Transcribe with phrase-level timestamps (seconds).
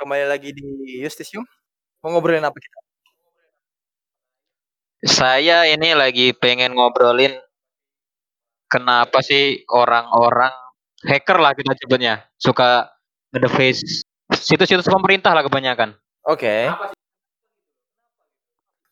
[0.00, 0.64] kembali lagi di
[1.04, 1.44] Justisium.
[2.00, 2.78] Mau ngobrolin apa kita?
[5.04, 7.36] Saya ini lagi pengen ngobrolin
[8.68, 10.52] kenapa sih orang-orang
[11.04, 12.88] hacker lah kita sebutnya suka
[13.32, 15.96] ngedeface situs-situs pemerintah lah kebanyakan.
[16.28, 16.68] Oke.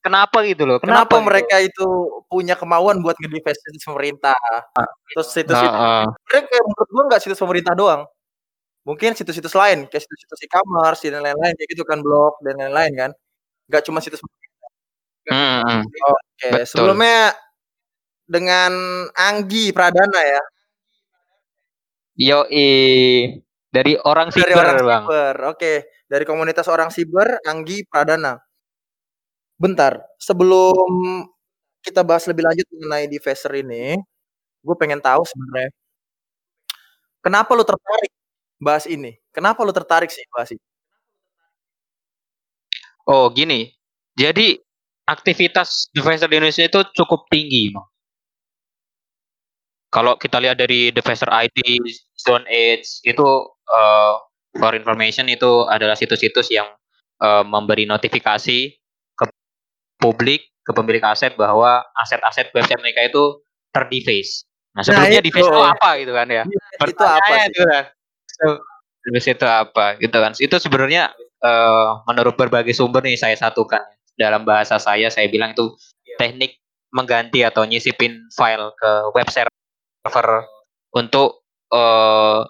[0.05, 0.81] Kenapa gitu loh?
[0.81, 1.27] Kenapa, Kenapa, gitu?
[1.29, 1.87] mereka itu
[2.33, 4.37] punya kemauan buat nge-defense situs pemerintah?
[5.13, 6.05] Terus situs itu Heeh.
[6.09, 8.03] sebenarnya kayak menurut gua nggak situs pemerintah doang.
[8.89, 13.11] Mungkin situs-situs lain, kayak situs-situs e-commerce dan lain-lain kayak gitu kan, blog dan lain-lain kan.
[13.69, 14.25] Nggak cuma situs.
[15.29, 15.83] Hmm, hmm.
[15.85, 16.65] Oke, Betul.
[16.65, 17.37] sebelumnya
[18.25, 18.73] dengan
[19.13, 20.43] Anggi Pradana ya,
[22.19, 22.73] Yoi
[23.69, 25.05] dari orang dari siber, orang Bang.
[25.05, 25.37] siber.
[25.53, 25.73] Oke,
[26.09, 28.41] dari komunitas orang siber, Anggi Pradana.
[29.61, 30.89] Bentar, sebelum
[31.85, 34.01] kita bahas lebih lanjut mengenai Defacer ini,
[34.65, 35.71] gue pengen tahu sebenarnya
[37.23, 38.13] kenapa lu tertarik
[38.59, 39.17] bahas ini?
[39.31, 40.63] Kenapa lu tertarik sih bahas ini?
[43.09, 43.73] Oh, gini.
[44.19, 44.59] Jadi
[45.09, 47.87] aktivitas devicer di Indonesia itu cukup tinggi, Bang.
[49.89, 51.81] Kalau kita lihat dari Devicer ID,
[52.13, 53.25] Zone Edge itu
[53.73, 54.15] eh,
[54.61, 56.69] for information itu adalah situs-situs yang
[57.25, 58.59] eh, memberi notifikasi
[59.17, 59.25] ke
[59.97, 63.41] publik, ke pemilik aset bahwa aset-aset website mereka itu
[63.73, 64.45] terdeface.
[64.77, 65.33] Nah, sebelumnya itu.
[65.33, 66.45] deface itu apa gitu kan ya?
[66.85, 67.49] itu apa sih?
[67.49, 67.85] itu kan.
[68.39, 68.63] Se-
[69.09, 70.33] Deface itu apa gitu kan.
[70.37, 73.81] Itu sebenarnya eh, menurut berbagai sumber nih saya satukan.
[74.19, 75.71] Dalam bahasa saya saya bilang itu
[76.19, 76.59] teknik
[76.93, 80.29] mengganti atau nyisipin file ke web server
[80.97, 82.41] untuk eh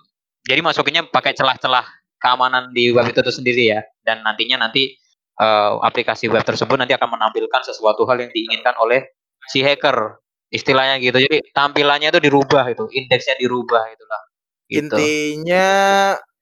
[0.48, 1.84] jadi masukinnya pakai celah-celah
[2.18, 3.80] keamanan di web itu tuh sendiri ya.
[4.02, 4.96] Dan nantinya nanti
[5.38, 9.04] eh, aplikasi web tersebut nanti akan menampilkan sesuatu hal yang diinginkan oleh
[9.52, 10.18] si hacker
[10.50, 11.18] istilahnya gitu.
[11.20, 14.20] Jadi tampilannya itu dirubah itu indeksnya dirubah itulah
[14.68, 14.94] gitu.
[14.96, 15.68] Intinya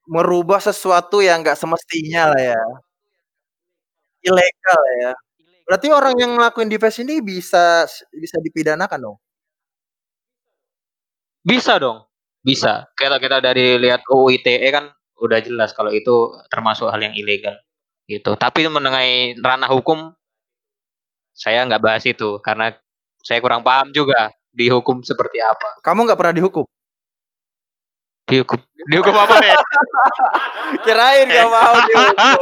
[0.06, 2.62] merubah sesuatu yang nggak semestinya lah ya.
[4.26, 5.12] Ilegal ya.
[5.66, 9.18] Berarti orang yang ngelakuin device ini bisa bisa dipidanakan dong.
[11.46, 12.02] Bisa dong,
[12.42, 12.90] bisa.
[12.98, 14.90] Kita kita dari lihat UU ITE kan
[15.22, 17.54] udah jelas kalau itu termasuk hal yang ilegal
[18.10, 18.34] gitu.
[18.38, 20.10] Tapi mengenai ranah hukum
[21.36, 22.72] saya nggak bahas itu karena
[23.22, 25.78] saya kurang paham juga di hukum seperti apa.
[25.84, 26.66] Kamu nggak pernah dihukum?
[28.26, 28.58] Dihukum
[28.90, 29.54] dihukum apa nih?
[30.82, 32.40] Kirain gak mau dihukum.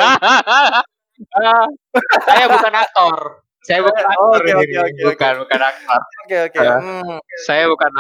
[2.28, 3.16] saya bukan aktor.
[3.64, 4.40] Saya bukan aktor.
[4.40, 4.56] Oke, ini.
[4.56, 5.02] oke, oke, oke.
[5.12, 6.00] bukan bukan aktor.
[6.24, 6.58] Oke oke.
[6.60, 7.14] Hmm.
[7.44, 7.90] Saya bukan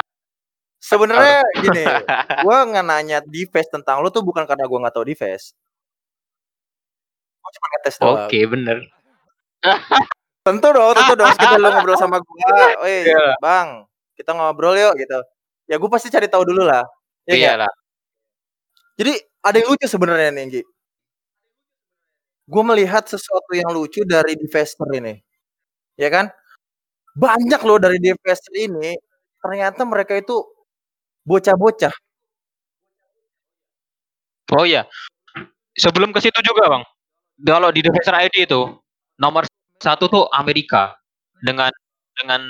[0.84, 1.80] Sebenarnya gini,
[2.44, 5.56] gua nggak nanya device tentang lu tuh bukan karena gua nggak tahu device.
[7.40, 8.28] Gua cuma ngetes doang.
[8.28, 8.78] Oke, bener.
[10.44, 11.32] Tentu dong, tentu dong.
[11.32, 13.32] Kita lu ngobrol sama gua, weh, Iya.
[13.40, 15.16] bang, kita ngobrol yuk gitu.
[15.64, 16.84] Ya gue pasti cari tahu dulu lah.
[17.26, 17.74] Ya Iya lah.
[18.98, 19.12] Jadi
[19.42, 20.62] ada yang lucu sebenarnya nih, Nggi.
[22.48, 25.16] Gue melihat sesuatu yang lucu dari Devaster ini.
[25.96, 26.28] Ya kan?
[27.16, 28.96] Banyak loh dari Devaster ini.
[29.42, 30.42] Ternyata mereka itu
[31.28, 31.94] bocah-bocah.
[34.52, 34.84] Oh iya.
[35.78, 36.84] Sebelum ke situ juga, Bang.
[37.44, 38.62] Kalau di Devicer ID itu
[39.18, 39.44] nomor
[39.82, 40.94] satu tuh Amerika
[41.42, 41.70] dengan
[42.18, 42.42] dengan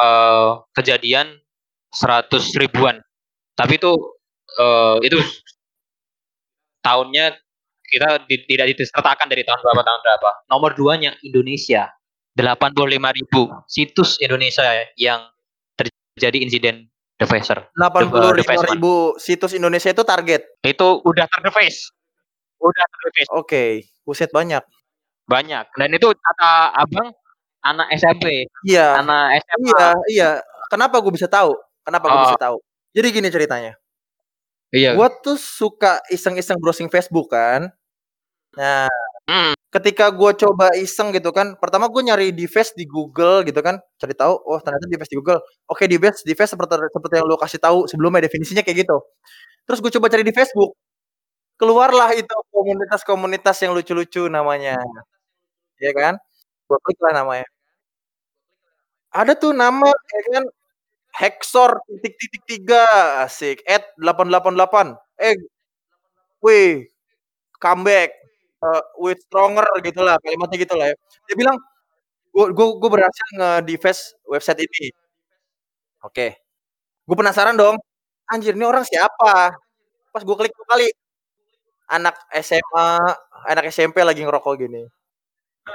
[0.00, 1.36] eh, kejadian
[1.94, 3.00] 100 ribuan.
[3.54, 3.92] Tapi itu
[4.54, 5.18] eh, itu
[6.80, 7.34] tahunnya
[7.84, 10.30] kita di- tidak disertakan dari tahun berapa tahun berapa.
[10.48, 11.90] Nomor duanya Indonesia
[12.34, 12.74] 85
[13.14, 14.64] ribu situs Indonesia
[14.96, 15.22] yang
[15.74, 16.76] terjadi insiden
[17.14, 17.70] Devicer.
[17.78, 20.42] 85 Device ribu situs Indonesia itu target.
[20.60, 21.94] Itu udah terdeface.
[22.58, 23.30] Udah terdeface.
[23.32, 23.64] Oke,
[24.02, 24.62] buset banyak.
[25.24, 27.08] banyak dan itu kata abang
[27.64, 30.30] anak SMP Iya, anak SMA iya, iya.
[30.68, 31.56] Kenapa gue bisa tahu?
[31.80, 32.24] Kenapa gue Oh.
[32.28, 32.56] bisa tahu?
[32.94, 33.72] Jadi gini ceritanya.
[34.74, 37.70] iya Gue tuh suka iseng-iseng browsing Facebook kan.
[38.58, 38.88] Nah,
[39.28, 39.54] Hmm.
[39.72, 44.14] ketika gue coba iseng gitu kan, pertama gue nyari device di Google gitu kan, cari
[44.16, 45.40] tahu, oh ternyata device di Google.
[45.70, 48.96] Oke, device, device seperti seperti yang lo kasih tahu sebelumnya definisinya kayak gitu.
[49.68, 50.76] Terus gue coba cari di Facebook,
[51.60, 54.76] keluarlah itu komunitas-komunitas yang lucu-lucu namanya,
[55.82, 56.14] ya kan?
[56.68, 57.46] Gue klik lah namanya.
[59.12, 60.44] Ada tuh nama, ya kan?
[61.14, 62.82] Hexor titik titik tiga
[63.22, 63.62] asik.
[63.70, 65.36] At 888 eh
[66.42, 66.90] wih
[67.62, 68.10] comeback.
[68.64, 70.96] Eh, with stronger gitu lah kalimatnya gitu lah ya.
[71.28, 71.56] Dia bilang
[72.34, 74.88] gue berhasil nge-device website ini.
[76.04, 76.40] Oke.
[77.06, 77.76] Gue penasaran dong.
[78.32, 79.52] Anjir ini orang siapa?
[80.12, 80.88] Pas gue klik kali.
[81.92, 82.88] Anak SMA
[83.44, 84.82] anak SMP lagi ngerokok gini.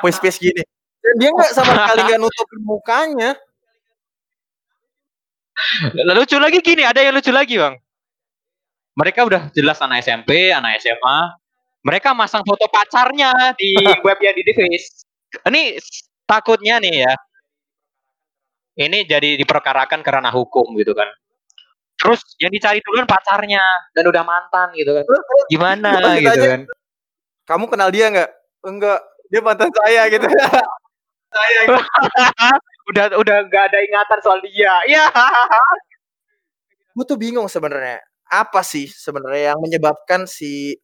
[0.02, 0.64] Space space gini.
[1.00, 3.30] Dan dia nggak sama sekali nggak nutupin mukanya
[6.18, 7.76] lucu lagi gini ada yang lucu lagi bang
[8.96, 11.40] mereka udah jelas anak SMP anak SMA
[11.84, 13.72] mereka masang foto pacarnya di
[14.06, 15.08] web yang di device.
[15.48, 15.80] Ini
[16.28, 17.14] takutnya nih ya.
[18.80, 21.08] Ini jadi diperkarakan karena hukum gitu kan.
[22.00, 23.60] Terus yang dicari duluan pacarnya
[23.92, 25.04] dan udah mantan gitu kan.
[25.52, 26.62] Gimana gitu kan.
[27.44, 28.30] Kamu kenal dia nggak?
[28.64, 29.00] Enggak,
[29.32, 30.28] dia mantan saya gitu.
[31.32, 31.84] saya gitu.
[32.90, 34.74] Udah udah nggak ada ingatan soal dia.
[34.90, 35.06] Iya.
[36.98, 38.02] Gue tuh bingung sebenarnya.
[38.30, 40.78] Apa sih sebenarnya yang menyebabkan si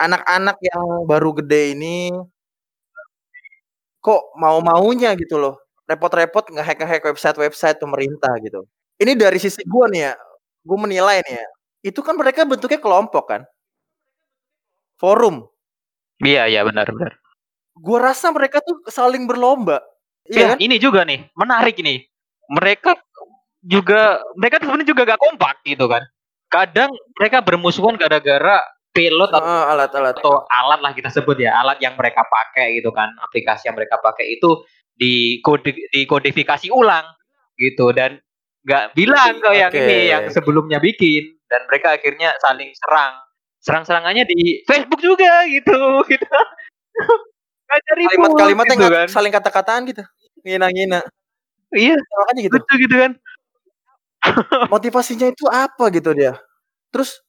[0.00, 2.12] anak-anak yang baru gede ini
[4.04, 5.56] kok mau-maunya gitu loh.
[5.88, 8.64] Repot-repot ngehack-ngehack website-website pemerintah gitu.
[9.00, 10.14] Ini dari sisi gue nih ya,
[10.64, 11.46] gue menilai nih ya.
[11.92, 13.42] Itu kan mereka bentuknya kelompok kan.
[14.96, 15.44] Forum.
[16.24, 17.12] Iya, iya benar benar.
[17.76, 19.82] Gue rasa mereka tuh saling berlomba.
[20.28, 20.58] Iya ya, kan?
[20.60, 22.04] ini juga nih, menarik ini.
[22.48, 22.96] Mereka
[23.64, 26.04] juga mereka sebenarnya juga gak kompak gitu kan.
[26.48, 28.60] Kadang mereka bermusuhan gara-gara
[28.94, 32.94] pilot atau uh, alat-alat atau alat lah kita sebut ya alat yang mereka pakai gitu
[32.94, 34.62] kan aplikasi yang mereka pakai itu
[34.94, 37.02] di kode dikodifikasi ulang
[37.58, 38.22] gitu dan
[38.62, 43.18] nggak bilang ke yang ini yang sebelumnya bikin dan mereka akhirnya saling serang
[43.66, 45.74] serang-serangannya di Facebook juga gitu
[46.14, 46.38] gitu
[47.82, 49.08] kalimat-kalimat gitu kan.
[49.10, 50.02] saling kata-kataan gitu.
[50.44, 51.00] Ngina-ngina.
[51.74, 52.56] Iya makanya gitu.
[52.58, 53.12] Lucu gitu kan.
[54.74, 56.38] Motivasinya itu apa gitu dia?
[56.94, 57.20] Terus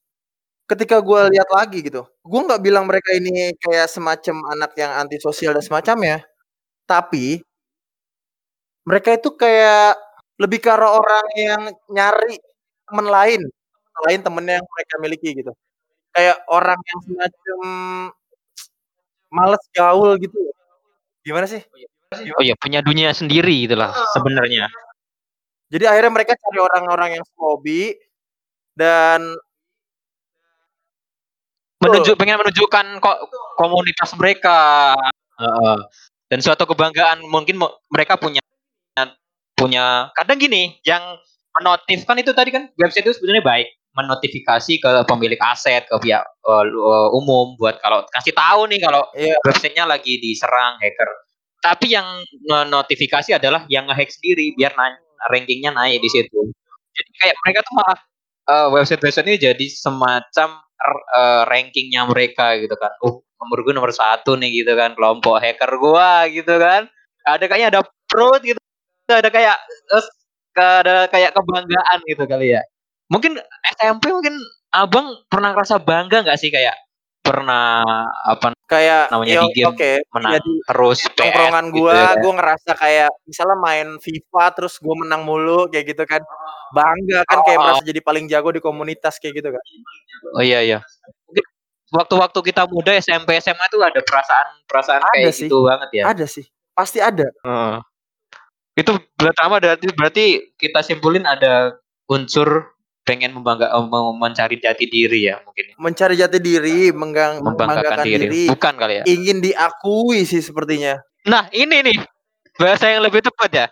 [0.70, 5.54] ketika gue lihat lagi gitu, gue nggak bilang mereka ini kayak semacam anak yang antisosial
[5.58, 6.18] dan semacamnya,
[6.90, 7.44] tapi
[8.86, 9.98] mereka itu kayak
[10.42, 12.38] lebih ke arah orang yang nyari
[12.86, 13.42] temen lain,
[14.06, 15.52] lain temennya yang mereka miliki gitu.
[16.16, 17.60] Kayak orang yang semacam
[19.32, 20.38] males gaul gitu.
[21.26, 21.62] Gimana sih?
[22.38, 24.70] Oh iya, punya dunia sendiri itulah sebenarnya.
[25.74, 27.98] Jadi akhirnya mereka cari orang-orang yang hobi
[28.78, 29.36] dan
[31.82, 33.18] menunjuk pengen menunjukkan kok
[33.58, 34.94] komunitas mereka.
[35.36, 35.84] Uh,
[36.32, 37.60] dan suatu kebanggaan mungkin
[37.92, 38.40] mereka punya
[39.56, 41.02] punya kadang gini yang
[41.56, 47.10] menotifkan itu tadi kan website itu sebenarnya baik menotifikasi ke pemilik aset ke pihak uh,
[47.16, 49.40] umum buat kalau kasih tahu nih kalau yeah.
[49.48, 51.10] websitenya lagi diserang hacker
[51.64, 52.06] tapi yang
[52.70, 55.02] notifikasi adalah yang ngehack sendiri biar naik
[55.32, 56.52] rankingnya naik di situ
[56.96, 57.98] jadi kayak mereka tuh malah
[58.50, 60.64] uh, website website ini jadi semacam
[61.14, 62.92] uh, rankingnya mereka gitu kan.
[63.04, 66.88] Uh, nomor gue nomor satu nih gitu kan kelompok hacker gua gitu kan.
[67.28, 68.60] Ada kayaknya ada pro gitu.
[69.10, 69.58] Ada kayak
[70.56, 72.62] ada kayak kebanggaan gitu kali ya.
[73.12, 73.38] Mungkin
[73.78, 74.36] SMP mungkin
[74.74, 76.76] abang pernah ngerasa bangga nggak sih kayak
[77.26, 77.82] pernah
[78.22, 79.98] apa kayak namanya di game okay.
[80.14, 82.22] menang Jadi, terus tongkrongan gua gitu ya.
[82.22, 86.22] gua ngerasa kayak misalnya main FIFA terus gua menang mulu kayak gitu kan
[86.70, 87.64] bangga kan kayak oh.
[87.66, 89.64] merasa jadi paling jago di komunitas kayak gitu kan
[90.38, 90.80] oh iya iya
[91.90, 95.50] waktu-waktu kita muda SMP SMA itu ada perasaan perasaan ada kayak sih.
[95.50, 96.46] gitu banget ya ada sih
[96.78, 97.82] pasti ada uh.
[98.78, 100.26] itu pertama berarti berarti
[100.62, 101.74] kita simpulin ada
[102.06, 102.75] unsur
[103.06, 103.70] pengen membangga
[104.18, 105.64] mencari jati diri ya mungkin.
[105.70, 105.76] Ya.
[105.78, 108.26] mencari jati diri menggang, membanggakan, diri.
[108.26, 109.04] diri bukan kali ya.
[109.06, 111.00] ingin diakui sih sepertinya.
[111.30, 111.98] Nah ini nih
[112.58, 113.68] bahasa yang lebih tepat ya.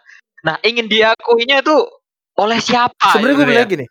[0.46, 1.76] Nah ingin diakuinya itu
[2.38, 3.86] oleh siapa sebenarnya gue bilang gini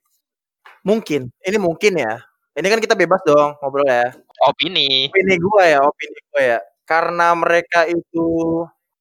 [0.86, 2.22] mungkin ini mungkin ya.
[2.52, 4.12] Ini kan kita bebas dong ngobrol ya.
[4.44, 5.08] Opini.
[5.08, 6.60] Opini gue ya opini gue ya.
[6.84, 8.28] Karena mereka itu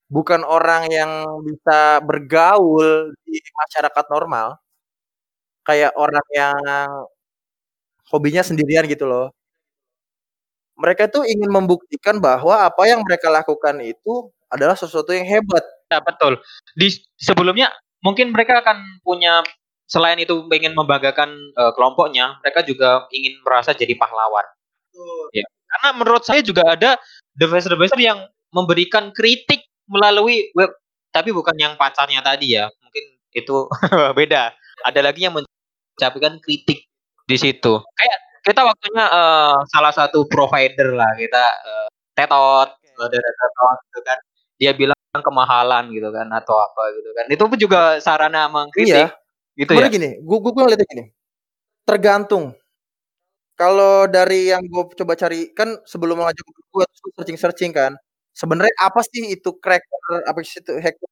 [0.07, 1.11] bukan orang yang
[1.43, 4.55] bisa bergaul di masyarakat normal
[5.65, 6.57] kayak orang yang
[8.11, 9.31] hobinya sendirian gitu loh.
[10.75, 15.63] Mereka tuh ingin membuktikan bahwa apa yang mereka lakukan itu adalah sesuatu yang hebat.
[15.87, 16.41] Ya, betul.
[16.73, 17.69] Di sebelumnya
[18.01, 19.45] mungkin mereka akan punya
[19.85, 24.47] selain itu ingin membanggakan uh, kelompoknya, mereka juga ingin merasa jadi pahlawan.
[24.87, 25.23] Betul.
[25.35, 25.47] Ya.
[25.71, 26.99] Karena menurut saya juga ada
[27.35, 28.19] developer-developer yang
[28.51, 30.71] memberikan kritik melalui web,
[31.11, 32.71] tapi bukan yang pacarnya tadi ya.
[32.71, 33.67] Mungkin itu
[34.19, 34.55] beda.
[34.85, 36.85] Ada lagi yang mengucapkan kritik
[37.27, 37.73] di situ.
[37.81, 43.07] Kayak kita waktunya uh, salah satu provider lah kita uh, tetot, okay.
[43.09, 44.19] dari tetot gitu kan.
[44.61, 47.25] Dia bilang kemahalan gitu kan atau apa gitu kan.
[47.29, 49.09] Itu pun juga sarana mengkritik.
[49.09, 49.09] Iya.
[49.57, 49.97] Gitu Sebenernya ya.
[49.99, 51.05] gini, gua gua, gua ngeliatnya gini.
[51.85, 52.45] Tergantung.
[53.59, 57.93] Kalau dari yang gue coba cari kan sebelum ngajak gue searching searching kan
[58.33, 61.09] sebenarnya apa sih itu cracker apa sih itu hacker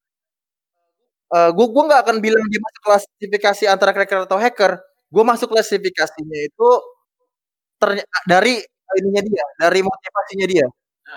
[1.34, 4.82] uh, gue gue nggak akan bilang dia masuk klasifikasi antara cracker atau hacker.
[5.10, 6.70] Gue masuk klasifikasinya itu
[7.82, 8.62] ternyata dari
[9.00, 10.68] ininya dia, dari motivasinya dia.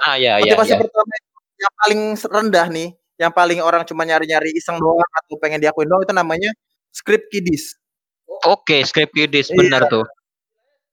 [0.04, 0.80] Ah ya Motivasi ya, ya.
[0.80, 1.12] pertama
[1.60, 2.88] yang paling rendah nih,
[3.20, 6.50] yang paling orang cuma nyari-nyari iseng doang atau pengen diakuin doang itu namanya
[6.88, 7.76] script kiddies.
[8.48, 9.92] Oke, okay, script kiddies benar iya.
[9.92, 10.04] tuh.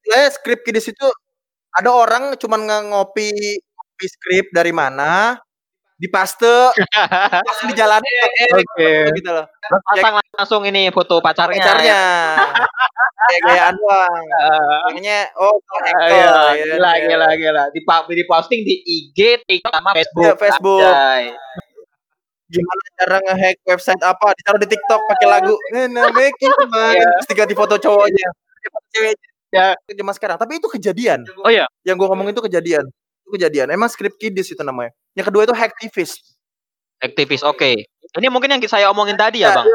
[0.10, 1.08] Ya, script kiddies itu
[1.70, 5.38] Ada orang cuman ngopi ngopi skrip dari mana,
[6.00, 6.72] dipaste,
[7.44, 8.16] langsung dijalanin
[8.56, 9.12] Oke.
[9.20, 9.46] gitu loh.
[9.84, 11.60] Pasang langsung ini foto pacarnya.
[11.60, 12.02] Pacarnya.
[13.30, 14.26] Kayak gayaan doang.
[14.90, 17.06] Kayaknya oh hacker, iya, ya, gila, ya.
[17.06, 17.64] gila, gila.
[17.70, 17.80] Di,
[18.16, 20.24] di posting di IG, TikTok, sama Facebook.
[20.26, 20.82] Iya, Facebook.
[20.82, 21.24] Anjay.
[22.50, 24.28] Gimana cara ngehack website apa?
[24.34, 25.54] Ditaruh di TikTok pakai lagu.
[25.94, 26.98] Nah, make it man.
[26.98, 27.10] Iya.
[27.22, 28.28] Terus diganti foto cowoknya.
[28.90, 29.30] Ceweknya.
[29.54, 29.68] Ya.
[29.78, 30.38] Zaman sekarang.
[30.42, 31.20] Tapi itu kejadian.
[31.46, 31.70] Oh iya.
[31.86, 32.90] Yang gua ngomong itu kejadian.
[32.90, 33.70] Itu kejadian.
[33.70, 34.90] Emang script kiddies itu namanya.
[35.18, 36.38] Yang kedua itu hacktivist.
[37.00, 37.88] Aktivis, oke.
[38.20, 39.68] Ini mungkin yang saya omongin tadi ya, Nah, Bang.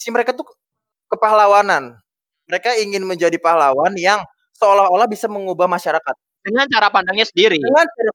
[0.00, 0.48] si mereka tuh
[1.12, 2.00] kepahlawanan.
[2.48, 4.24] Mereka ingin menjadi pahlawan yang
[4.56, 6.14] seolah-olah bisa mengubah masyarakat.
[6.40, 7.60] Dengan cara pandangnya sendiri.
[7.60, 8.10] Dengan cara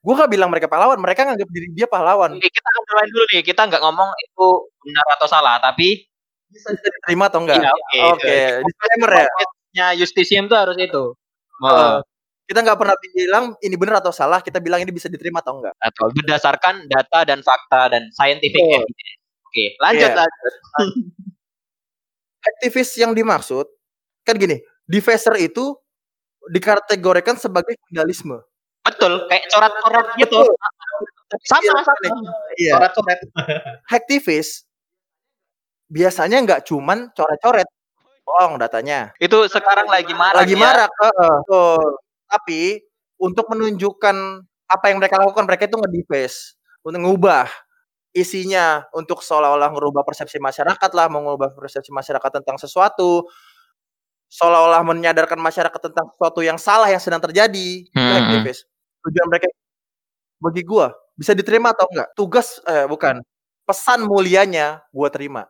[0.00, 2.32] gue gak bilang mereka pahlawan, mereka nganggap diri dia pahlawan.
[2.32, 3.40] Oke, kita underline dulu nih.
[3.44, 4.46] Kita nggak ngomong itu
[4.80, 6.08] benar atau salah, tapi
[6.50, 7.62] Bisa diterima atau enggak?
[7.62, 8.00] Iya, oke.
[8.18, 9.26] Oke, disclaimer ya.
[9.70, 11.14] ya justisium itu harus itu.
[11.62, 11.96] Eh,
[12.50, 15.70] kita nggak pernah bilang ini benar atau salah, kita bilang ini bisa diterima atau enggak.
[15.78, 19.22] atau berdasarkan data dan fakta dan scientific evidence.
[19.46, 20.18] Oke, lanjut Iya.
[20.18, 20.54] lanjut.
[22.40, 23.70] Aktivis yang dimaksud
[24.26, 24.58] kan gini,
[24.90, 25.78] defacer itu
[26.50, 28.42] dikategorikan sebagai vandalisme.
[28.82, 30.40] Betul, kayak coret-coret gitu.
[30.42, 30.56] Betul.
[31.46, 32.08] Sama, Iya, sama.
[32.58, 32.72] Iya.
[32.80, 33.18] Coret-coret.
[33.86, 34.66] Hacktivist
[35.86, 37.66] biasanya nggak cuman coret-coret,
[38.26, 39.10] bohong datanya.
[39.22, 40.42] Itu sekarang lagi marak.
[40.42, 40.62] Lagi ya.
[40.62, 41.34] marak, heeh.
[41.46, 41.90] Betul.
[42.30, 42.78] Tapi
[43.20, 44.16] untuk menunjukkan
[44.70, 46.54] apa yang mereka lakukan, mereka itu nge-deface,
[46.86, 47.50] untuk ngubah
[48.14, 53.26] isinya untuk seolah-olah merubah persepsi masyarakat lah, mengubah persepsi masyarakat tentang sesuatu,
[54.30, 57.86] seolah-olah menyadarkan masyarakat tentang sesuatu yang salah yang sedang terjadi.
[57.94, 58.42] Hmm.
[59.06, 59.48] Tujuan mereka
[60.42, 62.08] bagi gua bisa diterima atau enggak?
[62.18, 63.22] Tugas eh bukan.
[63.66, 65.46] Pesan mulianya gua terima.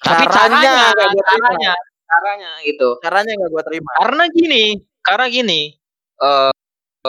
[0.00, 1.72] Tapi Caranya caranya, nggak caranya,
[2.08, 2.88] caranya gitu.
[3.02, 3.90] Caranya enggak gua terima.
[4.00, 4.64] Karena gini,
[5.06, 5.60] karena gini,
[6.20, 6.52] eh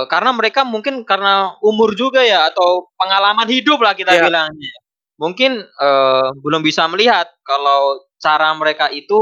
[0.07, 4.24] karena mereka mungkin karena umur juga ya atau pengalaman hidup lah kita Iya.
[4.29, 4.74] bilangnya.
[5.21, 9.19] Mungkin eh, belum bisa melihat kalau cara mereka itu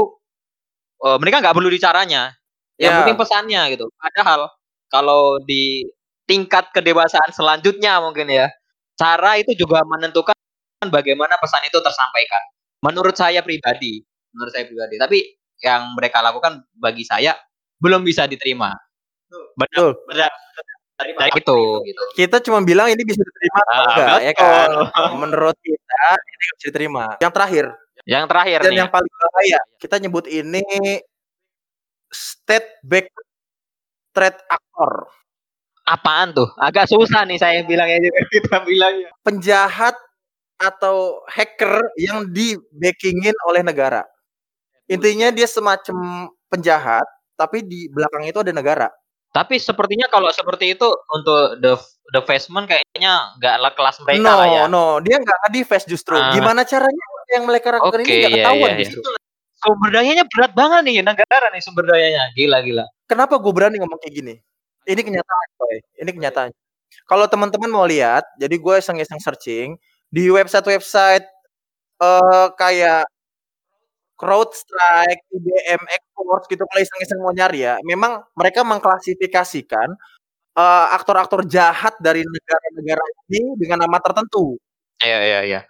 [1.04, 2.32] eh, mereka nggak perlu di caranya.
[2.80, 2.98] Yang Iya.
[3.04, 3.86] penting pesannya gitu.
[3.98, 4.40] Padahal
[4.92, 5.84] kalau di
[6.28, 8.48] tingkat kedewasaan selanjutnya mungkin ya,
[8.96, 10.34] cara itu juga menentukan
[10.88, 12.42] bagaimana pesan itu tersampaikan.
[12.86, 14.00] Menurut saya pribadi,
[14.32, 14.96] menurut saya pribadi.
[14.96, 15.18] Tapi
[15.60, 17.36] yang mereka lakukan bagi saya
[17.80, 18.76] belum bisa diterima.
[19.56, 19.96] Betul.
[20.06, 20.30] Benar.
[21.00, 21.58] Dari, dari itu
[21.88, 22.02] gitu.
[22.12, 24.44] Kita cuma bilang ini bisa diterima Ah, enggak ya betul.
[24.44, 24.68] kan.
[25.16, 27.04] Menurut kita ini nggak bisa diterima.
[27.18, 27.64] Yang terakhir
[28.04, 28.78] Yang terakhir dan nih.
[28.84, 30.64] yang paling bahaya, kita nyebut ini
[32.10, 33.08] state back
[34.12, 35.08] threat actor.
[35.84, 36.46] apaan tuh?
[36.54, 39.10] Agak susah nih saya bilangnya juga kita bilangnya.
[39.26, 39.96] Penjahat
[40.60, 44.04] atau hacker yang di backingin oleh negara.
[44.86, 47.06] Intinya dia semacam penjahat,
[47.40, 48.88] tapi di belakang itu ada negara.
[49.32, 51.72] Tapi sepertinya kalau seperti itu untuk the
[52.12, 54.62] the Faceman kayaknya nggak lah kelas mereka no, lah ya.
[54.66, 56.18] no, dia nggak nge-defense justru.
[56.18, 56.34] Ah.
[56.34, 58.80] Gimana caranya yang mereka Oke, ini nggak iya, ketahuan iya, iya.
[58.84, 59.00] justru.
[59.60, 62.34] Sumber dayanya berat banget nih negara nih sumber dayanya.
[62.34, 62.84] Gila gila.
[63.06, 64.34] Kenapa gue berani ngomong kayak gini?
[64.88, 65.76] Ini kenyataan, boy.
[66.02, 66.50] Ini kenyataan.
[67.06, 69.78] Kalau teman-teman mau lihat, jadi gue iseng-iseng searching
[70.10, 71.26] di website-website
[72.00, 73.06] eh kayak
[74.20, 79.88] CrowdStrike, IBM, Xforce gitu kalau iseng-iseng mau nyari ya, memang mereka mengklasifikasikan
[80.58, 84.56] eh, aktor-aktor jahat dari negara-negara ini dengan nama tertentu.
[85.02, 85.60] Iya iya iya.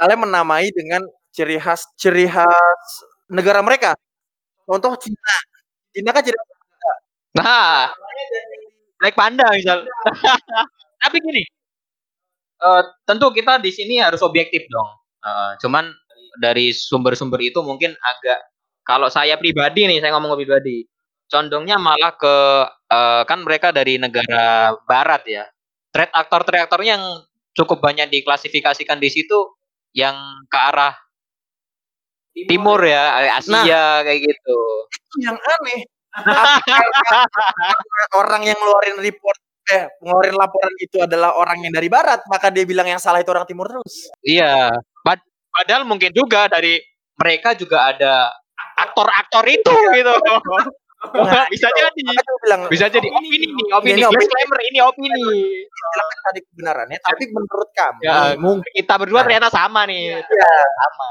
[0.00, 1.02] Kalian menamai dengan
[1.34, 2.84] ciri khas ciri khas
[3.32, 3.94] negara mereka.
[4.68, 5.34] Contoh Cina.
[5.94, 6.58] Cina kan ciri khas
[7.38, 7.86] Nah,
[9.00, 9.86] Black Panda misal.
[11.02, 11.42] Tapi gini,
[12.60, 14.88] eh, tentu kita di sini harus objektif dong.
[15.24, 15.84] Eh, cuman
[16.38, 18.40] dari sumber-sumber itu mungkin agak
[18.84, 20.82] kalau saya pribadi nih, saya ngomong pribadi,
[21.30, 22.36] condongnya malah ke
[22.90, 25.44] eh, kan mereka dari negara barat ya.
[25.94, 27.06] Trade aktor trade aktornya yang
[27.54, 29.38] cukup banyak diklasifikasikan di situ
[29.94, 30.14] yang
[30.50, 30.94] ke arah
[32.46, 34.58] timur ya, Asia kayak gitu.
[34.90, 35.80] itu yang aneh.
[38.18, 39.38] Orang yang ngeluarin report
[39.70, 43.30] eh ngeluarin laporan itu adalah orang yang dari barat, maka dia bilang yang salah itu
[43.30, 44.10] orang timur terus.
[44.26, 44.74] Iya.
[45.50, 46.78] Pad- padahal mungkin juga dari
[47.18, 48.30] mereka juga ada
[48.78, 50.12] aktor-aktor itu gitu.
[51.16, 51.76] Nah, bisa itu.
[51.80, 52.02] jadi.
[52.40, 53.92] Bilang Bisa jadi opini nih, opini.
[53.98, 54.20] Ini opini.
[54.24, 55.24] Disclaimer ini opini.
[55.68, 60.20] silakan cari kebenarannya, tapi menurut kamu Ya, mungkin Kita berdua ternyata sama nih.
[60.20, 60.54] Iya.
[60.54, 61.08] Sama.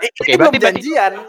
[0.00, 1.12] Oke, ini berarti- janjian.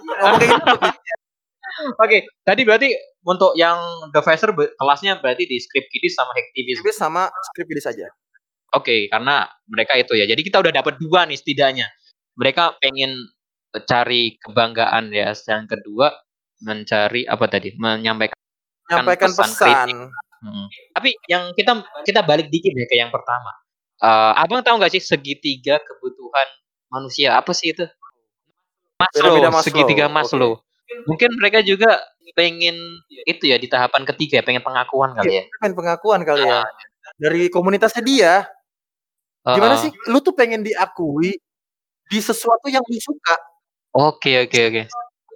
[2.04, 2.90] Oke, tadi berarti
[3.26, 3.80] untuk yang
[4.12, 6.36] The Facer kelasnya berarti di script kiddies sama.
[6.36, 8.06] Tapi sama skrip ini saja.
[8.72, 10.24] Oke, karena mereka itu ya.
[10.24, 11.88] Jadi kita udah dapat dua nih setidaknya.
[12.40, 13.28] Mereka pengen
[13.84, 15.36] cari kebanggaan ya.
[15.36, 16.16] Yang kedua
[16.63, 17.75] mencari apa tadi?
[17.75, 18.38] Menyampaikan
[18.92, 19.88] Menyampaikan pesan, pesan.
[20.42, 20.68] Hmm.
[20.96, 23.51] Tapi yang kita kita balik dikit ya ke yang pertama.
[24.01, 26.48] Uh, abang tahu nggak sih segitiga kebutuhan
[26.90, 27.86] manusia apa sih itu?
[29.00, 29.68] Maslow, Piramida Maslow.
[29.68, 30.06] segitiga.
[30.12, 30.51] Maslow.
[31.08, 32.04] Mungkin mereka juga
[32.36, 32.75] pengen
[33.24, 35.44] itu ya di tahapan ketiga, pengen pengakuan kali ya.
[35.60, 36.63] Pengen pengakuan kali ya.
[37.16, 38.34] Dari komunitasnya dia.
[39.42, 39.92] Gimana Uh, sih?
[40.10, 41.34] Lu tuh pengen diakui
[42.12, 43.36] di sesuatu yang lu suka.
[43.98, 44.82] Oke oke oke.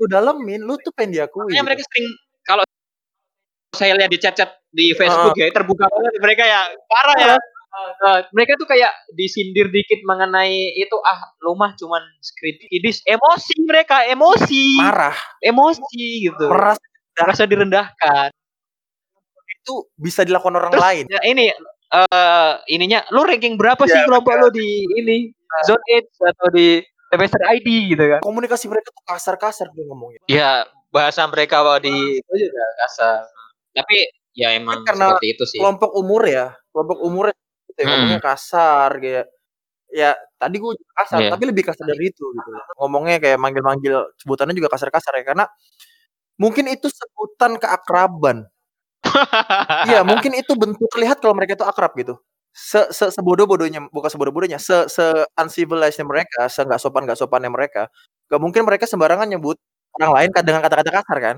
[0.02, 1.50] Lu dalemin, lu tuh pengen diakui.
[1.50, 1.68] Makanya gitu.
[1.68, 2.08] mereka sering
[2.46, 2.64] kalau
[3.76, 7.36] saya lihat di chat-chat di Facebook ya terbuka banget mereka ya parah ya.
[7.76, 8.88] Uh, mereka tuh kayak
[9.20, 15.12] disindir dikit mengenai itu ah lu mah cuman script kidis emosi mereka emosi marah,
[15.44, 16.80] emosi gitu merasa
[17.20, 18.32] merasa direndahkan
[19.52, 21.04] itu bisa dilakukan orang Terus, lain.
[21.12, 21.52] ya, ini
[21.94, 25.18] eh ininya lu ranking berapa sih Ya, kelompok lu di ini?
[25.64, 26.82] Zone 8 atau di
[27.14, 28.20] semester ID gitu kan?
[28.26, 30.20] Komunikasi mereka tuh kasar-kasar dia ngomongnya.
[30.28, 30.52] ya
[30.92, 33.20] bahasa mereka di itu juga kasar.
[33.76, 33.96] Tapi
[34.36, 35.60] ya emang Karena seperti itu sih.
[35.62, 37.26] Kelompok umur ya, kelompok umur
[37.70, 37.92] gitu ya, Hmm.
[37.94, 39.26] ngomongnya kasar kayak
[39.96, 41.30] ya tadi gue juga kasar Iya.
[41.32, 42.50] tapi lebih kasar dari itu gitu.
[42.84, 45.46] Ngomongnya kayak manggil-manggil sebutannya juga kasar-kasar ya karena
[46.36, 48.44] mungkin itu sebutan keakraban
[49.90, 52.18] Iya, mungkin itu bentuk lihat kalau mereka itu akrab gitu.
[52.56, 55.04] Se, se sebodoh-bodohnya, bukan sebodoh-bodohnya, se se
[55.36, 57.92] uncivilized mereka, se nggak sopan nggak sopannya mereka,
[58.32, 59.60] gak mungkin mereka sembarangan nyebut
[60.00, 61.38] orang lain ka- dengan kata-kata kasar kan.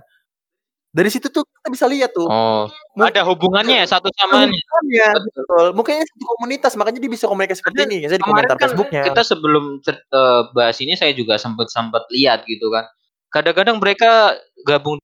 [0.94, 2.26] Dari situ tuh kita bisa lihat tuh.
[2.26, 2.66] oh
[2.98, 5.22] Mungkin ada hubungannya ya satu sama lain Betul.
[5.30, 5.66] betul.
[5.78, 7.98] Mungkin satu komunitas, makanya dia bisa komunikasi seperti ini.
[8.10, 9.04] Saya di komentar kan Facebooknya.
[9.06, 12.88] kita sebelum eh, bahas ini saya juga sempat sempat lihat gitu kan
[13.32, 14.98] kadang-kadang mereka gabung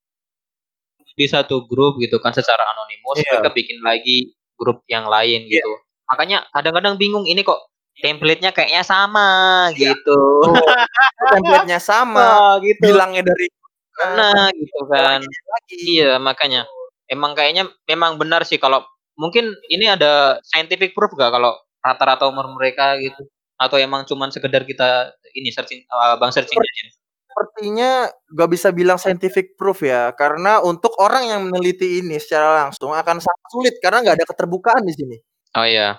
[1.13, 3.39] di satu grup gitu kan secara anonimus Iya.
[3.39, 4.17] mereka bikin lagi
[4.57, 5.71] grup yang lain gitu.
[6.09, 7.59] Makanya kadang-kadang bingung ini kok
[8.01, 10.17] template-nya kayaknya sama gitu.
[10.43, 10.57] Oh,
[11.33, 12.79] template-nya sama, Ah, gitu.
[12.81, 13.47] bilangnya dari
[14.17, 15.21] nah gitu kan.
[15.21, 15.75] lagi.
[15.85, 16.65] iya makanya.
[17.05, 18.81] Emang kayaknya memang benar sih kalau
[19.13, 21.53] mungkin ini ada scientific proof gak kalau
[21.85, 23.21] rata-rata umur mereka gitu?
[23.61, 26.85] Atau emang cuman sekedar kita ini searching uh, bang searching aja
[27.33, 32.93] sepertinya gak bisa bilang scientific proof ya karena untuk orang yang meneliti ini secara langsung
[32.93, 35.17] akan sangat sulit karena nggak ada keterbukaan di sini.
[35.57, 35.97] Oh iya.